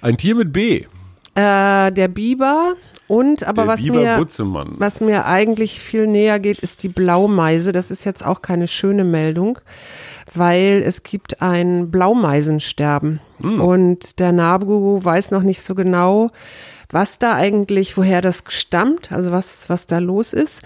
Ein 0.00 0.16
Tier 0.16 0.36
mit 0.36 0.52
B. 0.54 0.86
Äh, 1.34 1.92
der 1.92 2.08
Biber 2.08 2.74
Und 3.08 3.44
aber 3.44 3.62
Der 3.62 3.72
was 3.72 3.82
Biber 3.82 4.00
mir, 4.00 4.16
Butzemann. 4.16 4.74
was 4.78 5.00
mir 5.00 5.26
eigentlich 5.26 5.80
viel 5.80 6.06
näher 6.06 6.38
geht, 6.38 6.58
ist 6.58 6.82
die 6.82 6.88
Blaumeise. 6.88 7.72
Das 7.72 7.90
ist 7.90 8.04
jetzt 8.04 8.24
auch 8.24 8.42
keine 8.42 8.68
schöne 8.68 9.04
Meldung, 9.04 9.58
weil 10.34 10.82
es 10.84 11.02
gibt 11.02 11.42
ein 11.42 11.90
Blaumeisensterben. 11.90 13.20
Hm. 13.40 13.60
Und 13.60 14.18
der 14.18 14.32
NABU 14.32 15.04
weiß 15.04 15.30
noch 15.30 15.42
nicht 15.42 15.62
so 15.62 15.74
genau, 15.74 16.30
was 16.92 17.18
da 17.18 17.34
eigentlich, 17.34 17.96
woher 17.96 18.20
das 18.20 18.44
stammt, 18.48 19.10
also 19.10 19.32
was, 19.32 19.68
was 19.68 19.86
da 19.86 19.98
los 19.98 20.32
ist, 20.32 20.62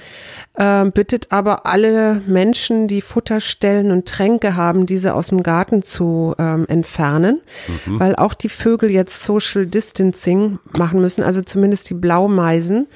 ähm, 0.59 0.93
bittet 0.93 1.33
aber 1.33 1.67
alle 1.67 2.21
Menschen, 2.27 2.89
die 2.89 3.01
Futterstellen 3.01 3.91
und 3.93 4.07
Tränke 4.07 4.57
haben, 4.57 4.87
diese 4.87 5.15
aus 5.15 5.29
dem 5.29 5.43
Garten 5.43 5.83
zu 5.83 6.35
ähm, 6.39 6.67
entfernen, 6.69 7.41
weil 7.87 8.17
auch 8.17 8.35
die 8.35 8.49
Vögel 8.49 8.91
jetzt 8.91 9.23
Social 9.23 9.67
Distancing 9.67 10.59
machen 10.77 11.01
müssen, 11.01 11.23
also 11.23 11.41
zumindest 11.43 11.89
die 11.91 11.95
Blaumeisen, 11.95 12.89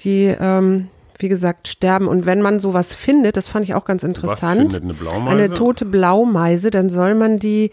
die 0.00 0.34
ähm, 0.40 0.88
wie 1.22 1.28
gesagt, 1.28 1.68
sterben. 1.68 2.08
Und 2.08 2.26
wenn 2.26 2.42
man 2.42 2.60
sowas 2.60 2.94
findet, 2.94 3.36
das 3.36 3.48
fand 3.48 3.66
ich 3.66 3.74
auch 3.74 3.84
ganz 3.84 4.02
interessant, 4.02 4.74
eine 4.82 4.94
Blaumeise? 4.94 5.30
eine 5.44 5.54
tote 5.54 5.84
Blaumeise, 5.84 6.70
dann 6.70 6.90
soll 6.90 7.14
man 7.14 7.38
die 7.38 7.70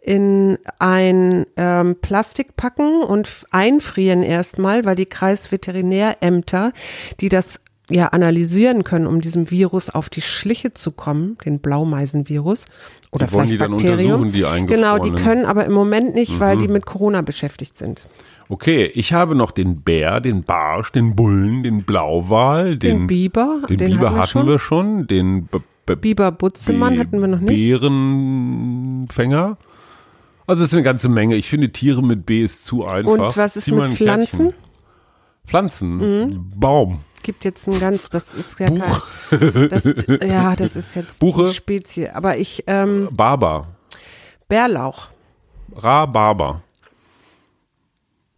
in 0.00 0.58
ein 0.78 1.46
ähm, 1.56 1.96
Plastik 2.00 2.56
packen 2.56 3.02
und 3.02 3.28
einfrieren 3.50 4.22
erstmal, 4.22 4.84
weil 4.84 4.96
die 4.96 5.06
Kreisveterinärämter, 5.06 6.72
die 7.20 7.28
das 7.28 7.60
ja 7.88 8.08
analysieren 8.08 8.84
können, 8.84 9.06
um 9.06 9.20
diesem 9.20 9.50
Virus 9.50 9.90
auf 9.90 10.08
die 10.08 10.22
Schliche 10.22 10.72
zu 10.74 10.92
kommen, 10.92 11.36
den 11.44 11.58
Blaumeisenvirus 11.58 12.66
oder 13.10 13.26
Die 13.26 13.32
wollen 13.32 13.48
vielleicht 13.48 13.52
die 13.52 13.58
dann 13.58 13.70
Bakterium. 13.72 14.20
untersuchen, 14.22 14.66
die 14.66 14.66
genau, 14.72 14.98
die 14.98 15.10
können 15.10 15.44
aber 15.44 15.64
im 15.64 15.72
Moment 15.72 16.14
nicht, 16.14 16.38
weil 16.38 16.54
Mhm. 16.56 16.60
die 16.60 16.68
mit 16.68 16.86
Corona 16.86 17.20
beschäftigt 17.22 17.76
sind. 17.76 18.06
Okay, 18.50 18.86
ich 18.94 19.12
habe 19.12 19.36
noch 19.36 19.52
den 19.52 19.82
Bär, 19.82 20.20
den 20.20 20.42
Barsch, 20.42 20.90
den 20.90 21.14
Bullen, 21.14 21.62
den 21.62 21.84
Blauwal, 21.84 22.76
den, 22.76 22.98
Den, 22.98 23.06
Biber, 23.06 23.60
den 23.68 23.78
den 23.78 23.92
Biber 23.92 24.14
hatten 24.16 24.46
wir 24.46 24.58
schon. 24.58 25.06
den 25.06 25.46
B 25.46 25.58
B 25.86 25.94
Biber 25.94 26.32
Butzemann 26.32 26.94
B- 26.94 27.00
hatten 27.00 27.20
wir 27.20 27.28
noch 27.28 27.40
nicht. 27.40 27.56
Bärenfänger. 27.56 29.56
Also 30.46 30.62
es 30.64 30.70
ist 30.70 30.74
eine 30.74 30.82
ganze 30.82 31.08
Menge. 31.08 31.36
Ich 31.36 31.48
finde 31.48 31.70
Tiere 31.70 32.02
mit 32.02 32.26
B 32.26 32.42
ist 32.42 32.64
zu 32.66 32.84
einfach. 32.84 33.10
Und 33.10 33.36
was 33.36 33.56
ist 33.56 33.64
Zieh 33.64 33.72
mit 33.72 33.90
Pflanzen? 33.90 34.46
Mhm. 34.46 34.50
Kärtchen. 34.50 34.64
Pflanzen, 35.46 36.52
Baum, 36.56 37.00
Gibt 37.22 37.44
jetzt 37.44 37.66
ein 37.68 37.78
ganz, 37.80 38.08
das 38.08 38.34
ist 38.34 38.58
ja 38.60 38.66
kein, 38.66 38.82
das, 39.68 39.84
ja, 40.26 40.54
das 40.56 40.74
ist 40.76 40.94
jetzt 40.94 41.18
Buche? 41.20 41.52
Spezie. 41.52 42.14
Aber 42.14 42.38
ich, 42.38 42.64
ähm, 42.66 43.08
Barber, 43.12 43.66
Bärlauch. 44.48 45.08
Rhabarber. 45.76 46.62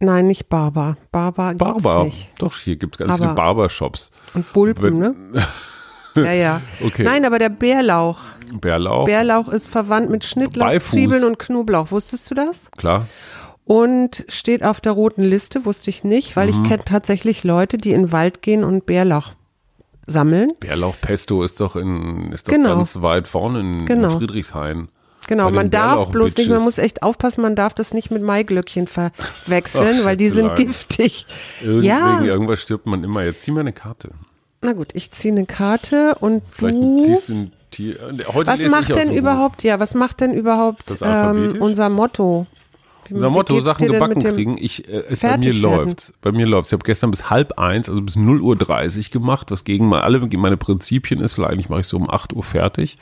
Nein, 0.03 0.27
nicht 0.27 0.49
Barber. 0.49 0.97
Barber 1.11 1.53
gibt's 1.55 1.83
Barber. 1.83 2.03
nicht. 2.05 2.29
Doch, 2.39 2.55
hier 2.55 2.75
gibt 2.75 2.95
es 2.95 2.99
ganz 2.99 3.11
Aber- 3.11 3.23
viele 3.23 3.33
Barbershops. 3.35 4.11
Und 4.33 4.51
Bulpen, 4.53 4.99
ne? 4.99 5.15
Ja, 6.15 6.31
ja. 6.31 6.61
Okay. 6.85 7.01
Nein, 7.03 7.25
aber 7.25 7.39
der 7.39 7.49
Bärlauch. 7.49 8.19
Bärlauch, 8.61 9.05
Bärlauch 9.05 9.47
ist 9.47 9.67
verwandt 9.67 10.11
mit 10.11 10.23
Schnittlauch, 10.23 10.67
Beifuß. 10.67 10.89
Zwiebeln 10.91 11.23
und 11.23 11.39
Knoblauch. 11.39 11.89
Wusstest 11.89 12.29
du 12.29 12.35
das? 12.35 12.69
klar. 12.77 13.07
Und 13.65 14.23
steht 14.27 14.61
auf 14.63 14.79
der 14.79 14.91
roten 14.91 15.23
Liste, 15.23 15.65
wusste 15.65 15.89
ich 15.89 16.03
nicht, 16.03 16.35
weil 16.35 16.51
Mhm. 16.51 16.63
ich 16.65 16.69
kenne 16.69 16.83
tatsächlich 16.85 17.43
Leute, 17.43 17.77
die 17.79 17.93
in 17.93 18.03
den 18.03 18.11
Wald 18.11 18.43
gehen 18.43 18.63
und 18.63 18.85
Bärlauch 18.85 19.29
sammeln. 20.05 20.51
Bärlauchpesto 20.59 21.41
ist 21.43 21.59
doch 21.61 21.75
in 21.75 22.31
ist 22.31 22.47
doch 22.47 22.53
Genau. 22.53 22.75
ganz 22.75 23.01
weit 23.01 23.27
vorne 23.27 23.61
in, 23.61 23.85
Genau. 23.87 24.11
in 24.11 24.17
Friedrichshain. 24.19 24.89
Genau, 25.27 25.49
man 25.51 25.69
darf 25.69 26.09
bloß 26.09 26.37
nicht, 26.37 26.49
man 26.49 26.61
muss 26.63 26.77
echt 26.77 27.03
aufpassen, 27.03 27.41
man 27.41 27.55
darf 27.55 27.73
das 27.73 27.93
nicht 27.93 28.11
mit 28.11 28.21
Maiglöckchen 28.21 28.87
verwechseln, 29.45 29.97
Ach, 30.01 30.05
weil 30.05 30.17
die 30.17 30.29
sind 30.29 30.47
Schätzelein. 30.49 30.67
giftig. 30.67 31.25
Irgend, 31.61 31.83
ja, 31.83 32.17
Wegen 32.19 32.25
irgendwas 32.29 32.61
stirbt 32.61 32.85
man 32.85 33.03
immer. 33.03 33.23
Jetzt 33.23 33.41
zieh 33.43 33.51
mal 33.51 33.61
eine 33.61 33.73
Karte. 33.73 34.09
na 34.61 34.73
gut, 34.73 34.89
ich 34.93 35.11
ziehe 35.11 35.33
eine 35.33 35.45
Karte 35.45 36.15
und 36.19 36.41
Vielleicht 36.51 36.77
du, 36.77 37.03
ziehst 37.05 37.29
du 37.29 37.33
ein 37.33 37.51
Tier. 37.71 37.95
Heute 38.33 38.51
was 38.51 38.61
macht 38.69 38.95
denn 38.95 39.09
Buch. 39.09 39.15
überhaupt, 39.15 39.63
ja, 39.63 39.79
was 39.79 39.95
macht 39.95 40.21
denn 40.21 40.33
überhaupt 40.33 40.83
ähm, 41.01 41.57
unser 41.59 41.89
Motto? 41.89 42.45
Unser 43.09 43.29
Motto, 43.29 43.61
Sachen 43.61 43.87
gebacken 43.91 44.21
kriegen. 44.21 44.57
Ich, 44.57 44.87
äh, 44.87 45.03
bei 45.21 45.37
mir 45.37 45.53
läuft. 45.53 46.13
Bei 46.21 46.31
mir 46.31 46.45
läuft. 46.45 46.67
Ich 46.69 46.73
habe 46.73 46.83
gestern 46.83 47.11
bis 47.11 47.29
halb 47.29 47.59
eins, 47.59 47.89
also 47.89 48.01
bis 48.01 48.15
0.30 48.15 49.05
Uhr 49.07 49.11
gemacht, 49.21 49.51
was 49.51 49.63
gegen 49.63 49.87
mal 49.87 50.01
alle 50.01 50.19
meine 50.19 50.57
Prinzipien 50.57 51.19
ist, 51.21 51.37
weil 51.37 51.45
eigentlich 51.45 51.69
mache 51.69 51.81
ich 51.81 51.87
so 51.87 51.97
um 51.97 52.09
8 52.09 52.33
Uhr 52.33 52.43
fertig. 52.43 52.97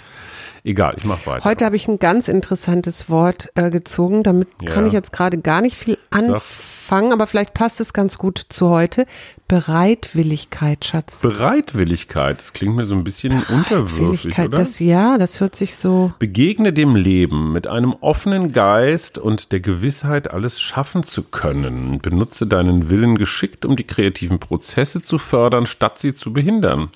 Egal, 0.64 0.94
ich 0.98 1.06
mache 1.06 1.26
weiter. 1.26 1.46
Heute 1.46 1.66
habe 1.66 1.76
ich 1.76 1.88
ein 1.88 1.98
ganz 1.98 2.28
interessantes 2.28 3.10
Wort 3.10 3.50
äh, 3.56 3.72
gezogen. 3.72 4.22
Damit 4.24 4.48
Ja. 4.62 4.72
kann 4.72 4.86
ich 4.86 4.94
jetzt 4.94 5.12
gerade 5.12 5.40
gar 5.40 5.62
nicht 5.62 5.76
viel 5.76 5.98
anfangen, 6.12 6.42
aber 6.92 7.26
vielleicht 7.26 7.54
passt 7.54 7.80
es 7.80 7.94
ganz 7.94 8.18
gut 8.18 8.46
zu 8.50 8.70
heute. 8.70 9.06
Bereitwilligkeit, 9.48 10.84
Schatz. 10.84 11.22
Bereitwilligkeit, 11.22 12.40
das 12.42 12.52
klingt 12.52 12.76
mir 12.76 12.86
so 12.86 12.96
ein 12.96 13.06
bisschen 13.06 13.44
unterwürfig, 13.44 13.98
Bereitwilligkeit, 13.98 14.48
oder? 14.48 14.58
das 14.58 14.80
ja, 14.80 15.18
das 15.18 15.40
hört 15.40 15.56
sich 15.56 15.78
so. 15.78 16.12
Begegne 16.20 16.74
dem 16.74 16.96
Leben 16.96 17.54
mit 17.54 17.68
einem 17.68 17.94
offenen 18.02 18.52
Geist 18.52 19.18
und 19.18 19.54
der 19.54 19.62
Gewissheit, 19.62 20.32
alles 20.32 20.60
schaffen 20.60 21.04
zu 21.04 21.24
können. 21.24 22.00
Benutze 22.00 22.46
deinen 22.46 22.90
Willen 22.90 23.18
geschickt, 23.18 23.66
um 23.66 23.78
die 23.78 23.86
kreativen 23.86 24.40
Prozesse 24.40 25.02
zu 25.02 25.18
fördern, 25.18 25.66
statt 25.68 26.00
sie 26.00 26.14
zu 26.14 26.34
behindern. 26.34 26.90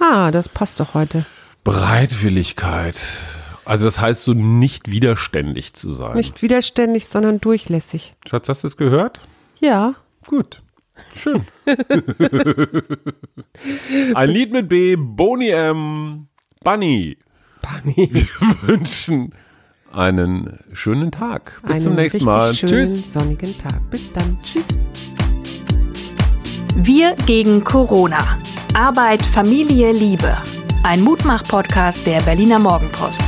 Ha, 0.00 0.30
das 0.30 0.48
passt 0.48 0.78
doch 0.78 0.94
heute. 0.94 1.24
Bereitwilligkeit. 1.64 2.96
Also 3.64 3.86
das 3.86 4.00
heißt 4.00 4.24
so 4.24 4.34
nicht 4.34 4.90
widerständig 4.90 5.72
zu 5.74 5.90
sein. 5.90 6.16
Nicht 6.16 6.42
widerständig, 6.42 7.06
sondern 7.06 7.40
durchlässig. 7.40 8.14
Schatz, 8.26 8.48
hast 8.48 8.62
du 8.64 8.68
es 8.68 8.76
gehört? 8.76 9.20
Ja. 9.60 9.94
Gut. 10.26 10.62
Schön. 11.14 11.44
Ein 14.14 14.30
Lied 14.30 14.52
mit 14.52 14.68
B, 14.68 14.96
Boni 14.96 15.48
M, 15.48 16.28
Bunny. 16.62 17.16
Bunny. 17.62 18.26
wünschen 18.62 19.34
einen 19.92 20.58
schönen 20.72 21.10
Tag. 21.10 21.60
Bis 21.66 21.82
zum 21.82 21.92
Einen 21.92 22.02
nächsten 22.02 22.18
richtig 22.18 22.22
Mal. 22.24 22.54
Schönen, 22.54 22.86
Tschüss. 22.86 23.12
sonnigen 23.12 23.58
Tag. 23.58 23.90
Bis 23.90 24.12
dann. 24.12 24.38
Tschüss. 24.42 24.68
Wir 26.76 27.14
gegen 27.26 27.62
Corona. 27.62 28.38
Arbeit, 28.74 29.24
Familie, 29.24 29.92
Liebe. 29.92 30.36
Ein 30.82 31.00
Mutmach-Podcast 31.02 32.06
der 32.06 32.20
Berliner 32.22 32.58
Morgenpost. 32.58 33.22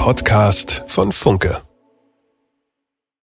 Podcast 0.00 0.82
von 0.86 1.12
Funke. 1.12 1.60